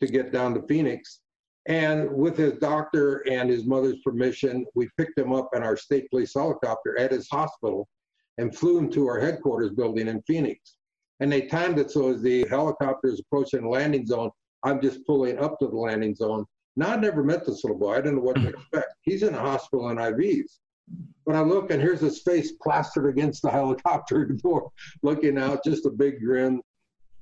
to 0.00 0.08
get 0.08 0.32
down 0.32 0.54
to 0.54 0.62
Phoenix. 0.62 1.20
And 1.66 2.10
with 2.12 2.36
his 2.36 2.54
doctor 2.54 3.18
and 3.28 3.48
his 3.48 3.64
mother's 3.64 4.00
permission, 4.02 4.66
we 4.74 4.88
picked 4.96 5.18
him 5.18 5.32
up 5.32 5.50
in 5.54 5.62
our 5.62 5.76
state 5.76 6.10
police 6.10 6.34
helicopter 6.34 6.98
at 6.98 7.12
his 7.12 7.28
hospital 7.30 7.88
and 8.38 8.54
flew 8.54 8.78
him 8.78 8.90
to 8.90 9.06
our 9.06 9.20
headquarters 9.20 9.70
building 9.70 10.08
in 10.08 10.22
Phoenix. 10.22 10.76
And 11.20 11.30
they 11.30 11.42
timed 11.42 11.78
it 11.78 11.90
so 11.90 12.10
as 12.10 12.22
the 12.22 12.46
helicopter 12.48 13.08
is 13.08 13.20
approaching 13.20 13.62
the 13.62 13.68
landing 13.68 14.06
zone, 14.06 14.30
I'm 14.64 14.80
just 14.80 15.06
pulling 15.06 15.38
up 15.38 15.58
to 15.58 15.68
the 15.68 15.76
landing 15.76 16.14
zone. 16.14 16.46
Now, 16.76 16.92
I'd 16.92 17.00
never 17.00 17.22
met 17.22 17.44
this 17.44 17.64
little 17.64 17.78
boy. 17.78 17.94
I 17.94 17.96
didn't 17.96 18.16
know 18.16 18.22
what 18.22 18.36
to 18.36 18.48
expect. 18.48 18.94
He's 19.02 19.22
in 19.22 19.34
a 19.34 19.40
hospital 19.40 19.90
in 19.90 19.96
IVs. 19.96 20.58
But 21.26 21.36
I 21.36 21.42
look 21.42 21.70
and 21.70 21.80
here's 21.80 22.00
his 22.00 22.22
face 22.22 22.52
plastered 22.62 23.06
against 23.06 23.42
the 23.42 23.50
helicopter 23.50 24.24
door, 24.42 24.70
looking 25.02 25.38
out, 25.38 25.64
just 25.64 25.86
a 25.86 25.90
big 25.90 26.20
grin. 26.20 26.60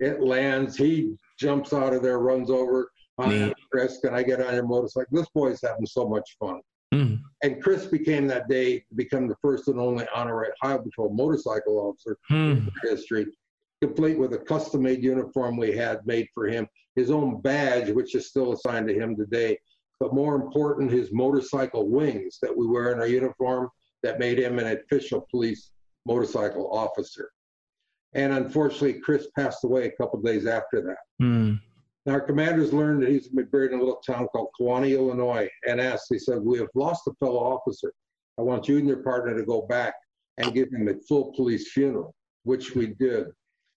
It 0.01 0.23
lands. 0.23 0.77
He 0.77 1.17
jumps 1.39 1.73
out 1.73 1.93
of 1.93 2.03
there, 2.03 2.19
runs 2.19 2.51
over. 2.51 2.91
Hi, 3.21 3.53
Chris, 3.73 3.99
can 3.99 4.15
I 4.15 4.23
get 4.23 4.41
on 4.41 4.55
your 4.55 4.67
motorcycle? 4.67 5.09
This 5.11 5.29
boy's 5.35 5.61
having 5.61 5.87
so 5.87 6.09
much 6.09 6.37
fun. 6.39 6.61
Mm. 6.95 7.21
And 7.43 7.63
Chris 7.63 7.87
became 7.87 8.27
that 8.29 8.49
day 8.49 8.79
to 8.79 8.95
become 8.95 9.27
the 9.27 9.35
first 9.43 9.69
and 9.69 9.79
only 9.79 10.07
honorary 10.15 10.51
Highway 10.63 10.85
Patrol 10.85 11.13
motorcycle 11.13 11.79
officer 11.79 12.17
mm. 12.31 12.67
in 12.67 12.73
history, 12.83 13.27
complete 13.83 14.19
with 14.19 14.33
a 14.35 14.39
custom 14.39 14.83
made 14.83 15.03
uniform 15.03 15.57
we 15.57 15.77
had 15.77 16.07
made 16.07 16.29
for 16.33 16.47
him, 16.47 16.67
his 16.99 17.11
own 17.11 17.41
badge, 17.41 17.91
which 17.91 18.17
is 18.17 18.29
still 18.29 18.53
assigned 18.53 18.89
to 18.89 18.95
him 18.95 19.17
today, 19.17 19.57
but 20.01 20.13
more 20.13 20.35
important, 20.35 20.91
his 20.91 21.13
motorcycle 21.13 21.89
wings 21.89 22.39
that 22.43 22.57
we 22.57 22.67
wear 22.67 22.93
in 22.93 22.99
our 22.99 23.07
uniform 23.07 23.69
that 24.03 24.19
made 24.19 24.39
him 24.39 24.59
an 24.59 24.67
official 24.67 25.27
police 25.31 25.71
motorcycle 26.07 26.69
officer. 26.73 27.31
And 28.15 28.33
unfortunately, 28.33 28.95
Chris 28.95 29.29
passed 29.37 29.63
away 29.65 29.87
a 29.87 29.93
couple 29.93 30.21
days 30.21 30.47
after 30.47 30.81
that. 30.83 31.25
Mm. 31.25 31.61
Now, 32.05 32.15
our 32.15 32.21
commanders 32.21 32.73
learned 32.73 33.03
that 33.03 33.11
he's 33.11 33.29
been 33.29 33.45
buried 33.47 33.73
in 33.73 33.79
a 33.79 33.83
little 33.83 34.01
town 34.07 34.27
called 34.29 34.49
Kewanee, 34.59 34.95
Illinois, 34.95 35.49
and 35.69 35.81
asked, 35.81 36.07
he 36.09 36.19
said, 36.19 36.39
We 36.41 36.59
have 36.59 36.69
lost 36.75 37.07
a 37.07 37.13
fellow 37.21 37.39
officer. 37.39 37.93
I 38.39 38.43
want 38.43 38.67
you 38.67 38.79
and 38.79 38.89
your 38.89 39.03
partner 39.03 39.37
to 39.37 39.45
go 39.45 39.63
back 39.63 39.95
and 40.39 40.55
give 40.55 40.73
him 40.73 40.89
a 40.89 40.95
full 41.09 41.33
police 41.35 41.71
funeral, 41.73 42.15
which 42.45 42.75
we 42.75 42.95
did. 42.99 43.27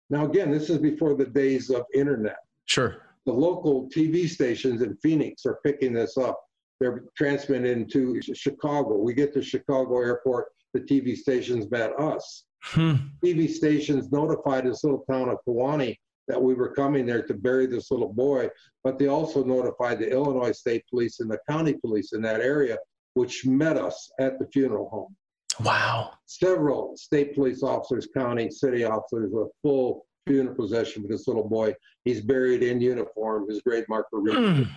Now, 0.10 0.26
again, 0.26 0.52
this 0.52 0.70
is 0.70 0.78
before 0.78 1.16
the 1.16 1.26
days 1.26 1.70
of 1.70 1.84
internet. 1.94 2.38
Sure 2.66 3.02
the 3.26 3.34
local 3.34 3.90
TV 3.90 4.28
stations 4.28 4.82
in 4.82 4.96
Phoenix 4.98 5.46
are 5.46 5.60
picking 5.66 5.94
this 5.94 6.18
up. 6.18 6.42
They're 6.80 7.04
transmitting 7.16 7.88
to 7.90 8.20
Chicago. 8.22 8.98
We 8.98 9.14
get 9.14 9.34
to 9.34 9.42
Chicago 9.42 10.00
airport, 10.00 10.48
the 10.74 10.82
TV 10.82 11.16
stations 11.16 11.70
met 11.70 11.92
us. 12.00 12.46
Hmm. 12.64 12.96
TV 13.24 13.50
stations 13.50 14.12
notified 14.12 14.66
this 14.66 14.84
little 14.84 15.06
town 15.10 15.30
of 15.30 15.38
Kewanee 15.48 15.98
that 16.28 16.42
we 16.42 16.54
were 16.54 16.74
coming 16.74 17.06
there 17.06 17.24
to 17.24 17.34
bury 17.34 17.66
this 17.66 17.92
little 17.92 18.14
boy, 18.14 18.50
but 18.84 18.98
they 18.98 19.08
also 19.08 19.44
notified 19.44 20.00
the 20.00 20.10
Illinois 20.10 20.52
State 20.52 20.84
Police 20.90 21.20
and 21.20 21.30
the 21.30 21.40
county 21.50 21.74
police 21.74 22.14
in 22.14 22.22
that 22.22 22.42
area, 22.42 22.78
which 23.16 23.46
met 23.46 23.78
us 23.78 24.10
at 24.20 24.40
the 24.40 24.48
funeral 24.54 24.90
home. 24.90 25.16
Wow. 25.64 26.14
Several 26.26 26.96
state 26.96 27.36
police 27.36 27.64
officers, 27.64 28.08
county, 28.16 28.50
city 28.50 28.84
officers 28.84 29.30
with 29.32 29.50
full 29.62 30.06
funeral 30.28 30.56
procession 30.56 31.02
with 31.02 31.12
this 31.12 31.28
little 31.28 31.48
boy. 31.48 31.74
He's 32.06 32.22
buried 32.22 32.64
in 32.64 32.82
uniform. 32.82 33.48
His 33.50 33.62
grade 33.62 33.86
marker 33.90 34.18
mm, 34.18 34.68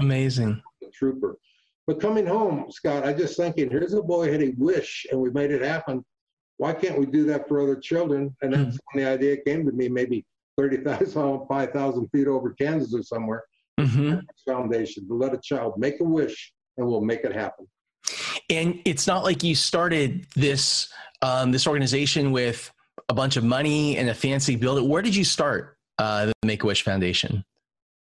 Amazing. 0.00 0.62
The 0.80 0.90
trooper. 0.90 1.38
But 1.86 2.00
coming 2.00 2.26
home, 2.26 2.66
Scott, 2.70 3.06
I 3.06 3.12
just 3.14 3.36
thinking, 3.36 3.70
here's 3.70 3.94
a 3.94 4.02
boy 4.02 4.30
had 4.30 4.42
a 4.42 4.52
wish 4.58 5.06
and 5.10 5.20
we 5.20 5.30
made 5.30 5.50
it 5.50 5.62
happen. 5.62 6.04
Why 6.58 6.74
can't 6.74 6.98
we 6.98 7.06
do 7.06 7.24
that 7.26 7.48
for 7.48 7.62
other 7.62 7.76
children? 7.76 8.36
And 8.42 8.52
that's 8.52 8.76
mm. 8.76 8.80
when 8.92 9.04
the 9.04 9.10
idea 9.10 9.36
came 9.46 9.64
to 9.64 9.72
me, 9.72 9.88
maybe 9.88 10.26
30,000, 10.58 11.46
5,000 11.48 12.08
feet 12.08 12.26
over 12.26 12.54
Kansas 12.60 12.94
or 12.94 13.02
somewhere. 13.02 13.44
mm-hmm. 13.80 14.18
Foundation 14.46 15.06
to 15.08 15.14
let 15.14 15.32
a 15.32 15.40
child 15.42 15.74
make 15.78 16.00
a 16.00 16.04
wish 16.04 16.52
and 16.76 16.86
we'll 16.86 17.00
make 17.00 17.20
it 17.20 17.32
happen. 17.34 17.66
And 18.50 18.80
it's 18.84 19.06
not 19.06 19.24
like 19.24 19.42
you 19.42 19.54
started 19.54 20.26
this 20.34 20.92
um, 21.20 21.50
this 21.50 21.66
organization 21.66 22.30
with 22.30 22.72
a 23.08 23.14
bunch 23.14 23.36
of 23.36 23.44
money 23.44 23.96
and 23.96 24.10
a 24.10 24.14
fancy 24.14 24.56
building. 24.56 24.88
Where 24.88 25.02
did 25.02 25.16
you 25.16 25.24
start 25.24 25.76
uh, 25.98 26.26
the 26.26 26.32
Make 26.44 26.62
a 26.62 26.66
Wish 26.66 26.82
Foundation? 26.82 27.44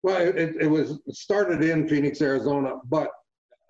Well, 0.03 0.21
it, 0.21 0.57
it 0.61 0.71
was 0.71 1.01
started 1.11 1.63
in 1.63 1.89
Phoenix, 1.89 2.21
Arizona, 2.21 2.77
but 2.89 3.11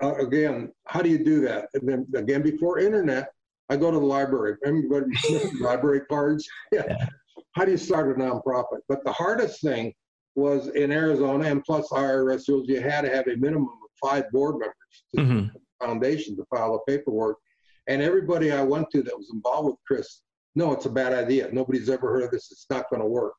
uh, 0.03 0.17
again, 0.17 0.73
how 0.87 1.01
do 1.01 1.09
you 1.09 1.23
do 1.23 1.41
that? 1.43 1.69
And 1.75 1.89
then 1.89 2.07
again, 2.15 2.43
before 2.43 2.79
internet, 2.79 3.31
I 3.69 3.77
go 3.77 3.91
to 3.91 3.99
the 3.99 4.05
library. 4.05 4.57
Everybody 4.65 5.07
library 5.61 6.03
cards. 6.09 6.47
Yeah. 6.73 6.85
yeah. 6.89 7.07
How 7.53 7.65
do 7.65 7.71
you 7.71 7.79
start 7.79 8.11
a 8.11 8.21
nonprofit? 8.21 8.81
But 8.89 9.03
the 9.05 9.13
hardest 9.13 9.63
thing 9.63 9.95
was 10.35 10.69
in 10.69 10.93
Arizona, 10.93 11.49
and 11.49 11.65
plus 11.65 11.89
IRS 11.89 12.49
rules, 12.49 12.69
you 12.69 12.81
had 12.83 13.03
to 13.03 13.09
have 13.09 13.27
a 13.29 13.37
minimum 13.37 13.69
of 13.69 14.11
five 14.11 14.31
board 14.31 14.57
members 14.59 14.75
to 15.15 15.21
mm-hmm. 15.23 15.47
the 15.55 15.87
foundation 15.87 16.37
to 16.37 16.45
file 16.55 16.73
the 16.73 16.93
paperwork. 16.93 17.39
And 17.87 18.03
everybody 18.03 18.53
I 18.53 18.63
went 18.63 18.91
to 18.91 19.03
that 19.03 19.17
was 19.17 19.31
involved 19.33 19.69
with 19.69 19.77
Chris, 19.87 20.21
no, 20.57 20.73
it's 20.73 20.87
a 20.87 20.91
bad 20.91 21.13
idea. 21.13 21.49
Nobody's 21.53 21.89
ever 21.89 22.11
heard 22.11 22.25
of 22.25 22.31
this. 22.31 22.51
It's 22.51 22.67
not 22.71 22.91
going 22.91 23.03
to 23.03 23.07
work. 23.07 23.35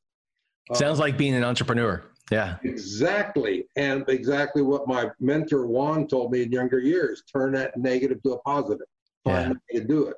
Sounds 0.73 0.99
uh, 0.99 1.03
like 1.03 1.17
being 1.17 1.33
an 1.33 1.43
entrepreneur. 1.43 2.03
Yeah. 2.31 2.57
Exactly. 2.63 3.65
And 3.75 4.05
exactly 4.07 4.61
what 4.61 4.87
my 4.87 5.09
mentor 5.19 5.65
Juan 5.65 6.07
told 6.07 6.31
me 6.31 6.43
in 6.43 6.51
younger 6.51 6.79
years 6.79 7.23
turn 7.31 7.53
that 7.53 7.75
negative 7.75 8.21
to 8.23 8.33
a 8.33 8.39
positive. 8.39 8.85
Find 9.25 9.47
yeah. 9.49 9.75
a 9.75 9.77
way 9.77 9.81
to 9.81 9.87
do 9.87 10.07
it. 10.07 10.17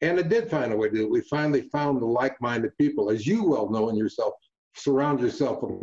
And 0.00 0.18
it 0.18 0.28
did 0.28 0.50
find 0.50 0.72
a 0.72 0.76
way 0.76 0.90
to 0.90 0.94
do 0.94 1.04
it. 1.04 1.10
We 1.10 1.22
finally 1.22 1.62
found 1.72 2.02
the 2.02 2.06
like 2.06 2.40
minded 2.40 2.76
people. 2.78 3.10
As 3.10 3.26
you 3.26 3.44
well 3.44 3.70
know 3.70 3.88
in 3.88 3.96
yourself, 3.96 4.34
surround 4.76 5.20
yourself 5.20 5.62
with. 5.62 5.82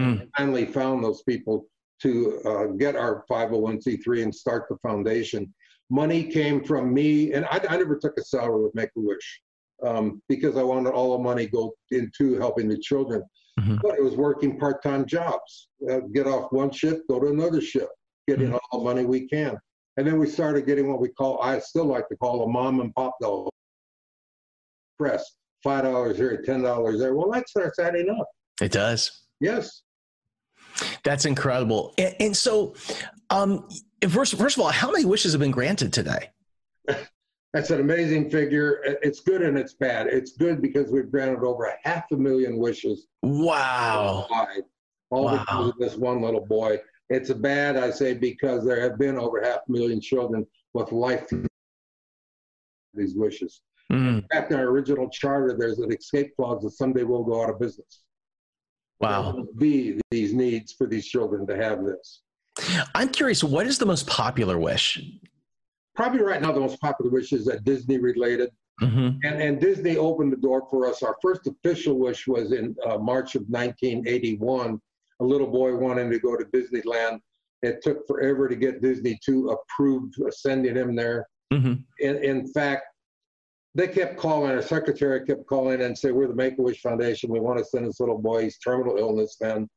Mm. 0.00 0.28
Finally 0.36 0.66
found 0.66 1.04
those 1.04 1.22
people 1.22 1.66
to 2.02 2.40
uh, 2.44 2.66
get 2.76 2.96
our 2.96 3.24
501c3 3.30 4.22
and 4.22 4.34
start 4.34 4.66
the 4.68 4.76
foundation. 4.78 5.52
Money 5.90 6.24
came 6.24 6.64
from 6.64 6.92
me, 6.92 7.32
and 7.32 7.44
I, 7.46 7.60
I 7.68 7.76
never 7.76 7.96
took 7.96 8.18
a 8.18 8.24
salary 8.24 8.64
with 8.64 8.74
Make 8.74 8.90
a 8.96 9.00
Wish 9.00 9.40
um, 9.84 10.20
because 10.28 10.56
I 10.56 10.62
wanted 10.62 10.90
all 10.90 11.16
the 11.16 11.22
money 11.22 11.46
go 11.46 11.74
into 11.90 12.38
helping 12.38 12.68
the 12.68 12.78
children. 12.78 13.22
Mm-hmm. 13.60 13.76
But 13.82 13.96
it 13.96 14.02
was 14.02 14.16
working 14.16 14.58
part-time 14.58 15.06
jobs. 15.06 15.68
Uh, 15.90 16.00
get 16.12 16.26
off 16.26 16.52
one 16.52 16.70
shift, 16.70 17.08
go 17.08 17.20
to 17.20 17.28
another 17.28 17.60
shift, 17.60 17.92
getting 18.28 18.48
mm-hmm. 18.48 18.56
all 18.70 18.80
the 18.80 18.84
money 18.84 19.06
we 19.06 19.26
can. 19.28 19.56
And 19.96 20.06
then 20.06 20.18
we 20.18 20.28
started 20.28 20.66
getting 20.66 20.90
what 20.90 21.00
we 21.00 21.08
call, 21.08 21.40
I 21.42 21.58
still 21.60 21.86
like 21.86 22.08
to 22.08 22.16
call 22.16 22.44
a 22.44 22.48
mom 22.48 22.80
and 22.80 22.94
pop 22.94 23.16
dollar 23.20 23.48
press. 24.98 25.24
Five 25.62 25.84
dollars 25.84 26.16
here, 26.18 26.42
ten 26.42 26.62
dollars 26.62 27.00
there. 27.00 27.14
Well, 27.14 27.30
that 27.32 27.48
starts 27.48 27.78
adding 27.78 28.08
up. 28.10 28.28
It 28.60 28.70
does. 28.70 29.22
Yes. 29.40 29.82
That's 31.02 31.24
incredible. 31.24 31.94
And, 31.98 32.14
and 32.20 32.36
so, 32.36 32.74
um, 33.30 33.66
first, 34.08 34.36
first 34.36 34.56
of 34.56 34.62
all, 34.62 34.70
how 34.70 34.90
many 34.90 35.04
wishes 35.04 35.32
have 35.32 35.40
been 35.40 35.50
granted 35.50 35.92
today? 35.92 36.30
That's 37.52 37.70
an 37.70 37.80
amazing 37.80 38.30
figure. 38.30 38.80
It's 39.02 39.20
good 39.20 39.42
and 39.42 39.56
it's 39.56 39.74
bad. 39.74 40.08
It's 40.08 40.32
good 40.32 40.60
because 40.60 40.90
we've 40.90 41.10
granted 41.10 41.42
over 41.42 41.64
a 41.64 41.76
half 41.84 42.04
a 42.12 42.16
million 42.16 42.58
wishes. 42.58 43.06
Wow. 43.22 44.26
All 45.10 45.24
wow. 45.24 45.38
because 45.38 45.68
of 45.68 45.78
this 45.78 45.96
one 45.96 46.20
little 46.20 46.44
boy. 46.44 46.78
It's 47.08 47.32
bad, 47.32 47.76
I 47.76 47.90
say, 47.90 48.14
because 48.14 48.64
there 48.64 48.80
have 48.80 48.98
been 48.98 49.16
over 49.16 49.42
half 49.42 49.60
a 49.68 49.72
million 49.72 50.00
children 50.00 50.46
with 50.74 50.92
life 50.92 51.30
these 52.92 53.14
wishes. 53.14 53.60
Mm. 53.92 54.18
In 54.18 54.24
fact, 54.32 54.50
in 54.50 54.58
our 54.58 54.66
original 54.66 55.08
charter, 55.08 55.56
there's 55.56 55.78
an 55.78 55.92
escape 55.92 56.34
clause 56.36 56.62
that 56.62 56.72
someday 56.72 57.04
we'll 57.04 57.22
go 57.22 57.42
out 57.42 57.50
of 57.50 57.60
business. 57.60 58.02
Wow. 59.00 59.46
Be 59.56 60.00
these 60.10 60.32
needs 60.32 60.72
for 60.72 60.86
these 60.86 61.06
children 61.06 61.46
to 61.46 61.56
have 61.56 61.84
this. 61.84 62.22
I'm 62.94 63.10
curious, 63.10 63.44
what 63.44 63.66
is 63.66 63.78
the 63.78 63.86
most 63.86 64.06
popular 64.06 64.58
wish? 64.58 65.00
probably 65.96 66.22
right 66.22 66.40
now 66.40 66.52
the 66.52 66.60
most 66.60 66.80
popular 66.80 67.10
wish 67.10 67.32
is 67.32 67.46
that 67.46 67.64
Disney 67.64 67.98
related. 67.98 68.50
Mm-hmm. 68.82 69.18
And, 69.24 69.42
and 69.42 69.60
Disney 69.60 69.96
opened 69.96 70.32
the 70.32 70.36
door 70.36 70.66
for 70.70 70.86
us. 70.86 71.02
Our 71.02 71.16
first 71.22 71.46
official 71.46 71.98
wish 71.98 72.28
was 72.28 72.52
in 72.52 72.76
uh, 72.86 72.98
March 72.98 73.34
of 73.34 73.42
1981. 73.48 74.78
A 75.20 75.24
little 75.24 75.46
boy 75.46 75.74
wanted 75.74 76.10
to 76.10 76.18
go 76.18 76.36
to 76.36 76.44
Disneyland. 76.44 77.20
It 77.62 77.82
took 77.82 78.06
forever 78.06 78.48
to 78.48 78.54
get 78.54 78.82
Disney 78.82 79.18
to 79.24 79.56
approve 79.56 80.12
sending 80.30 80.76
him 80.76 80.94
there. 80.94 81.26
Mm-hmm. 81.52 81.74
In, 82.00 82.16
in 82.22 82.52
fact, 82.52 82.82
they 83.74 83.88
kept 83.88 84.18
calling, 84.18 84.50
our 84.52 84.62
secretary 84.62 85.24
kept 85.24 85.46
calling 85.46 85.80
and 85.80 85.96
say, 85.96 86.10
We're 86.10 86.28
the 86.28 86.34
Make 86.34 86.58
a 86.58 86.62
Wish 86.62 86.80
Foundation. 86.82 87.30
We 87.30 87.40
want 87.40 87.58
to 87.58 87.64
send 87.64 87.86
this 87.86 88.00
little 88.00 88.18
boy. 88.18 88.44
He's 88.44 88.58
terminal 88.58 88.98
illness 88.98 89.36
then. 89.40 89.68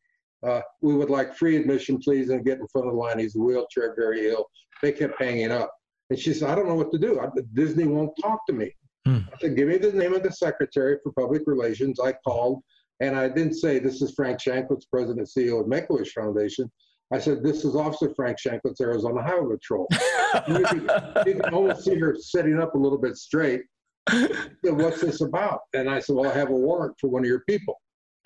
Uh, 0.46 0.62
we 0.82 0.96
would 0.96 1.10
like 1.10 1.36
free 1.36 1.58
admission, 1.58 1.98
please, 2.00 2.30
and 2.30 2.46
get 2.46 2.60
in 2.60 2.68
front 2.68 2.88
of 2.88 2.94
the 2.94 3.00
line. 3.00 3.20
He's 3.20 3.36
a 3.36 3.40
wheelchair, 3.40 3.94
very 3.98 4.30
ill. 4.30 4.46
They 4.82 4.92
kept 4.92 5.22
hanging 5.22 5.52
up. 5.52 5.72
And 6.10 6.18
she 6.18 6.34
said, 6.34 6.50
I 6.50 6.56
don't 6.56 6.68
know 6.68 6.76
what 6.76 6.92
to 6.92 6.98
do. 6.98 7.20
I, 7.20 7.28
Disney 7.54 7.86
won't 7.86 8.12
talk 8.22 8.46
to 8.48 8.54
me. 8.54 8.72
Hmm. 9.06 9.20
I 9.34 9.38
said, 9.42 9.56
give 9.56 9.68
me 9.68 9.78
the 9.78 9.92
name 9.92 10.14
of 10.14 10.24
the 10.24 10.32
secretary 10.32 10.98
for 11.04 11.12
public 11.12 11.44
relations. 11.46 12.00
I 12.00 12.14
called 12.14 12.64
and 13.00 13.16
I 13.16 13.30
didn't 13.30 13.54
say, 13.54 13.80
this 13.80 14.02
is 14.02 14.14
Frank 14.14 14.40
Shankwitz, 14.40 14.84
president 14.92 15.20
and 15.20 15.28
CEO 15.28 15.62
of 15.62 15.68
Make-A-Wish 15.68 16.14
Foundation. 16.14 16.70
I 17.14 17.20
said, 17.20 17.44
this 17.44 17.64
is 17.64 17.76
Officer 17.76 18.14
Frank 18.14 18.38
Shankwitz, 18.38 18.82
Arizona 18.82 19.24
Highway 19.24 19.56
Patrol. 19.56 19.88
you, 20.48 20.64
can, 20.66 20.90
you, 21.26 21.36
can, 21.36 21.54
almost 21.54 21.86
see 21.86 21.96
her 21.96 22.16
sitting 22.20 22.60
up 22.60 22.76
a 22.76 22.78
little 22.78 22.98
bit 22.98 23.16
straight. 23.16 23.62
Said, 24.10 24.50
What's 24.64 25.02
this 25.02 25.22
about? 25.22 25.62
And 25.74 25.90
I 25.90 26.00
said, 26.00 26.16
well, 26.16 26.30
I 26.30 26.36
have 26.36 26.50
a 26.50 26.56
warrant 26.56 26.96
for 27.00 27.10
one 27.10 27.24
of 27.24 27.28
your 27.28 27.44
people. 27.48 27.80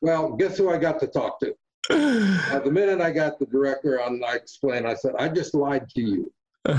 well, 0.00 0.32
guess 0.32 0.58
who 0.58 0.70
I 0.70 0.78
got 0.78 1.00
to 1.00 1.06
talk 1.06 1.40
to? 1.40 1.54
Uh, 1.88 2.58
the 2.60 2.70
minute 2.70 3.00
I 3.00 3.12
got 3.12 3.38
the 3.38 3.46
director 3.46 4.02
on, 4.02 4.20
I 4.24 4.34
explained, 4.34 4.88
I 4.88 4.94
said, 4.94 5.12
I 5.18 5.28
just 5.28 5.54
lied 5.54 5.88
to 5.90 6.00
you. 6.00 6.32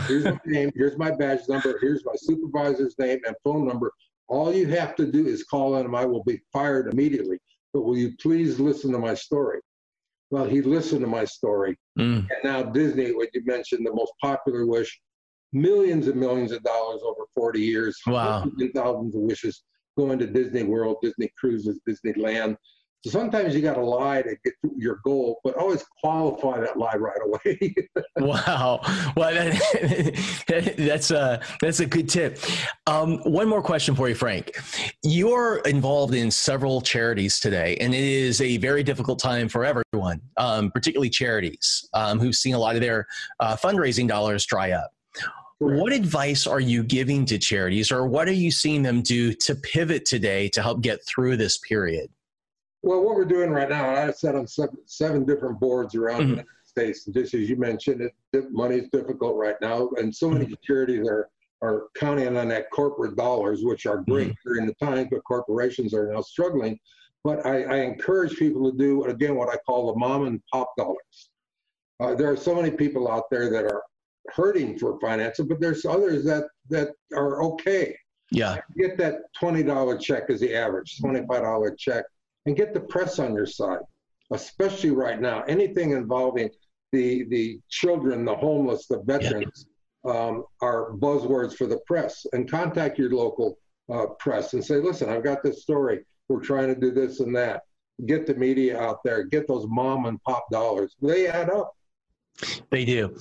Here's 0.06 0.26
my 0.26 0.40
name, 0.46 0.72
here's 0.76 0.98
my 0.98 1.12
badge 1.12 1.48
number, 1.48 1.78
here's 1.80 2.04
my 2.04 2.14
supervisor's 2.16 2.96
name 3.00 3.20
and 3.26 3.36
phone 3.44 3.66
number. 3.66 3.94
All 4.28 4.54
you 4.54 4.68
have 4.68 4.96
to 4.98 5.10
do 5.10 5.26
is 5.26 5.46
call 5.46 5.78
in, 5.78 5.96
I 5.96 6.06
will 6.06 6.24
be 6.24 6.42
fired 6.52 6.92
immediately. 6.92 7.40
But 7.74 7.84
will 7.84 7.98
you 7.98 8.16
please 8.22 8.60
listen 8.60 8.92
to 8.92 8.98
my 8.98 9.14
story? 9.14 9.60
Well, 10.30 10.46
he 10.46 10.62
listened 10.62 11.02
to 11.02 11.08
my 11.08 11.26
story. 11.26 11.78
Mm. 11.98 12.28
And 12.30 12.44
now 12.44 12.64
Disney, 12.64 13.14
what 13.14 13.30
you 13.34 13.44
mentioned, 13.46 13.86
the 13.86 13.94
most 13.94 14.12
popular 14.22 14.66
wish, 14.66 15.00
millions 15.54 16.08
and 16.08 16.20
millions 16.20 16.52
of 16.52 16.64
dollars 16.64 17.02
over 17.06 17.24
40 17.36 17.62
years. 17.62 17.98
Wow. 18.08 18.50
Thousands 18.76 19.16
of 19.16 19.22
wishes 19.22 19.64
going 19.98 20.20
to 20.20 20.28
Disney 20.28 20.64
World, 20.64 20.98
Disney 21.02 21.32
Cruises, 21.38 21.80
Disneyland. 21.88 22.58
So 23.04 23.12
sometimes 23.12 23.56
you 23.56 23.62
got 23.62 23.76
to 23.76 23.86
lie 23.86 24.24
to 24.24 24.36
get 24.44 24.54
to 24.64 24.72
your 24.76 25.00
goal, 25.04 25.40
but 25.44 25.56
always 25.56 25.86
qualify 26.02 26.60
that 26.62 26.78
lie 26.78 26.96
right 26.96 27.20
away. 27.24 27.76
wow, 28.18 28.82
well 29.16 29.34
that, 29.34 30.76
that's 30.78 31.12
a 31.12 31.40
that's 31.62 31.80
a 31.80 31.86
good 31.86 32.10
tip. 32.10 32.40
Um, 32.88 33.20
one 33.20 33.48
more 33.48 33.62
question 33.62 33.96
for 33.96 34.10
you, 34.10 34.16
Frank. 34.16 34.58
You're 35.04 35.60
involved 35.60 36.16
in 36.16 36.32
several 36.32 36.82
charities 36.82 37.40
today, 37.40 37.78
and 37.80 37.94
it 37.94 38.04
is 38.04 38.42
a 38.42 38.58
very 38.58 38.82
difficult 38.82 39.20
time 39.20 39.48
for 39.48 39.64
everyone, 39.64 40.20
um, 40.38 40.72
particularly 40.72 41.12
charities 41.12 41.88
um, 41.94 42.20
who've 42.20 42.36
seen 42.36 42.56
a 42.56 42.60
lot 42.60 42.76
of 42.76 42.82
their 42.82 43.06
uh, 43.40 43.56
fundraising 43.56 44.08
dollars 44.08 44.46
dry 44.46 44.72
up. 44.72 44.92
Correct. 45.60 45.82
What 45.82 45.92
advice 45.94 46.46
are 46.46 46.60
you 46.60 46.84
giving 46.84 47.26
to 47.26 47.38
charities, 47.38 47.92
or 47.92 48.08
what 48.08 48.28
are 48.28 48.34
you 48.34 48.50
seeing 48.52 48.82
them 48.82 49.02
do 49.02 49.34
to 49.34 49.56
pivot 49.56 50.06
today 50.06 50.50
to 50.50 50.62
help 50.64 50.82
get 50.82 51.06
through 51.06 51.38
this 51.38 51.60
period? 51.60 52.10
Well, 52.88 53.04
what 53.04 53.16
we're 53.18 53.26
doing 53.26 53.50
right 53.50 53.68
now, 53.68 53.94
I 53.94 54.10
sat 54.12 54.36
on 54.36 54.48
seven, 54.48 54.78
seven 54.86 55.26
different 55.26 55.60
boards 55.60 55.94
around 55.94 56.22
mm-hmm. 56.22 56.30
the 56.30 56.30
United 56.30 56.48
States, 56.64 57.06
and 57.06 57.14
just 57.14 57.34
as 57.34 57.50
you 57.50 57.58
mentioned, 57.58 58.00
it, 58.32 58.52
money 58.54 58.78
is 58.78 58.88
difficult 58.94 59.36
right 59.36 59.58
now, 59.60 59.90
and 59.98 60.16
so 60.16 60.30
many 60.30 60.46
mm-hmm. 60.46 60.54
charities 60.64 61.06
are 61.06 61.30
are 61.62 61.88
counting 61.98 62.38
on 62.38 62.48
that 62.48 62.72
corporate 62.72 63.18
dollars, 63.18 63.66
which 63.66 63.86
are 63.86 64.06
great 64.08 64.30
mm-hmm. 64.30 64.50
during 64.50 64.68
the 64.68 64.74
times, 64.76 65.10
but 65.12 65.22
corporations 65.26 65.94
are 65.94 66.14
now 66.14 66.22
struggling. 66.22 66.80
But 67.26 67.46
I, 67.46 67.64
I, 67.64 67.76
encourage 67.80 68.38
people 68.38 68.72
to 68.72 68.78
do 68.78 69.04
again 69.04 69.36
what 69.36 69.50
I 69.50 69.58
call 69.66 69.92
the 69.92 70.00
mom 70.00 70.26
and 70.26 70.40
pop 70.54 70.72
dollars. 70.78 71.30
Uh, 72.00 72.16
there 72.16 72.32
are 72.32 72.38
so 72.38 72.56
many 72.56 72.72
people 72.72 73.12
out 73.12 73.26
there 73.30 73.50
that 73.50 73.66
are 73.66 73.84
hurting 74.34 74.80
for 74.80 74.98
financing, 75.02 75.50
but 75.50 75.60
there's 75.60 75.84
others 75.84 76.24
that 76.24 76.46
that 76.70 76.92
are 77.14 77.44
okay. 77.44 77.98
Yeah, 78.32 78.62
get 78.78 78.98
that 79.00 79.24
twenty 79.38 79.62
dollar 79.62 79.98
check 79.98 80.30
as 80.30 80.40
the 80.40 80.56
average, 80.56 81.00
twenty 81.02 81.28
five 81.28 81.42
dollar 81.42 81.76
check 81.76 82.06
and 82.48 82.56
get 82.56 82.74
the 82.74 82.80
press 82.80 83.20
on 83.20 83.36
your 83.36 83.46
side, 83.46 83.80
especially 84.32 84.92
right 84.92 85.20
now. 85.20 85.44
Anything 85.44 85.92
involving 85.92 86.50
the 86.92 87.26
the 87.26 87.60
children, 87.70 88.26
the 88.26 88.36
homeless, 88.36 88.88
the 88.88 89.02
veterans 89.04 89.68
yeah. 90.06 90.12
um, 90.12 90.46
are 90.62 90.94
buzzwords 90.94 91.54
for 91.54 91.68
the 91.68 91.80
press. 91.86 92.26
And 92.32 92.50
contact 92.50 92.98
your 92.98 93.12
local 93.12 93.60
uh, 93.94 94.08
press 94.20 94.54
and 94.54 94.64
say, 94.64 94.76
listen, 94.76 95.10
I've 95.10 95.24
got 95.24 95.44
this 95.44 95.62
story. 95.62 96.06
We're 96.30 96.42
trying 96.42 96.74
to 96.74 96.80
do 96.80 96.92
this 96.92 97.20
and 97.20 97.36
that. 97.36 97.64
Get 98.06 98.26
the 98.28 98.36
media 98.36 98.80
out 98.80 99.04
there. 99.04 99.24
Get 99.24 99.48
those 99.48 99.66
mom 99.68 100.06
and 100.06 100.22
pop 100.24 100.50
dollars. 100.52 100.96
They 101.02 101.28
add 101.28 101.50
up. 101.50 101.74
They 102.70 102.86
do. 102.86 103.18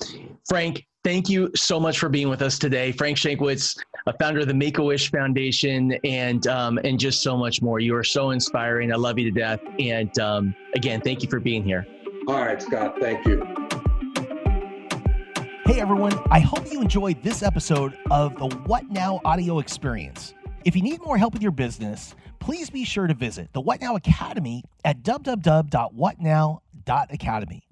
Frank, 0.47 0.85
thank 1.07 1.29
you 1.29 1.49
so 1.55 1.79
much 1.79 1.99
for 1.99 2.09
being 2.09 2.27
with 2.27 2.41
us 2.41 2.59
today. 2.59 2.91
Frank 2.91 3.15
Shankwitz, 3.15 3.81
a 4.07 4.13
founder 4.17 4.41
of 4.41 4.47
the 4.47 4.53
Make 4.53 4.77
a 4.77 4.83
Wish 4.83 5.09
Foundation, 5.09 5.93
and 6.03 6.45
um, 6.47 6.77
and 6.83 6.99
just 6.99 7.23
so 7.23 7.37
much 7.37 7.61
more. 7.61 7.79
You 7.79 7.95
are 7.95 8.03
so 8.03 8.31
inspiring. 8.31 8.91
I 8.91 8.97
love 8.97 9.17
you 9.17 9.31
to 9.31 9.39
death. 9.39 9.61
And 9.79 10.19
um, 10.19 10.53
again, 10.75 10.99
thank 10.99 11.23
you 11.23 11.29
for 11.29 11.39
being 11.39 11.63
here. 11.63 11.87
All 12.27 12.41
right, 12.41 12.61
Scott. 12.61 12.95
Thank 12.99 13.25
you. 13.25 13.41
Hey 15.65 15.79
everyone, 15.79 16.19
I 16.29 16.41
hope 16.41 16.69
you 16.71 16.81
enjoyed 16.81 17.23
this 17.23 17.41
episode 17.41 17.97
of 18.11 18.37
the 18.37 18.49
What 18.65 18.89
Now 18.89 19.21
audio 19.23 19.59
experience. 19.59 20.33
If 20.65 20.75
you 20.75 20.81
need 20.81 20.99
more 21.01 21.17
help 21.17 21.31
with 21.33 21.41
your 21.41 21.53
business, 21.53 22.15
please 22.39 22.69
be 22.69 22.83
sure 22.83 23.07
to 23.07 23.13
visit 23.13 23.53
the 23.53 23.61
What 23.61 23.79
Now 23.79 23.95
Academy 23.95 24.65
at 24.83 25.03
www.whatnow.academy. 25.03 27.66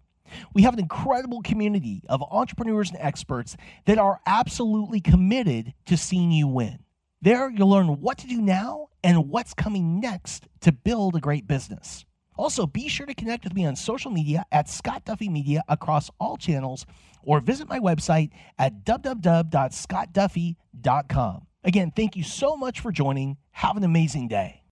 We 0.54 0.64
have 0.64 0.74
an 0.74 0.80
incredible 0.80 1.42
community 1.42 2.04
of 2.10 2.24
entrepreneurs 2.32 2.90
and 2.90 3.00
experts 3.02 3.56
that 3.86 3.98
are 3.98 4.20
absolutely 4.26 5.02
committed 5.02 5.74
to 5.86 5.98
seeing 5.98 6.32
you 6.32 6.48
win. 6.48 6.80
There, 7.22 7.50
you'll 7.50 7.70
learn 7.70 8.02
what 8.02 8.18
to 8.20 8.28
do 8.28 8.42
now 8.42 8.90
and 9.04 9.30
what's 9.30 9.54
coming 9.54 10.00
next 10.00 10.48
to 10.62 10.72
build 10.72 11.16
a 11.16 11.20
great 11.20 11.48
business. 11.48 12.06
Also, 12.38 12.68
be 12.68 12.88
sure 12.88 13.06
to 13.06 13.14
connect 13.14 13.44
with 13.44 13.54
me 13.54 13.66
on 13.66 13.76
social 13.76 14.10
media 14.12 14.46
at 14.52 14.70
Scott 14.70 15.04
Duffy 15.06 15.30
Media 15.30 15.64
across 15.68 16.10
all 16.20 16.38
channels 16.38 16.86
or 17.24 17.40
visit 17.40 17.70
my 17.70 17.80
website 17.80 18.32
at 18.60 18.84
www.scottduffy.com. 18.84 21.48
Again, 21.64 21.92
thank 21.96 22.16
you 22.16 22.24
so 22.24 22.56
much 22.56 22.80
for 22.80 22.92
joining. 22.92 23.38
Have 23.52 23.78
an 23.78 23.84
amazing 23.84 24.28
day. 24.28 24.62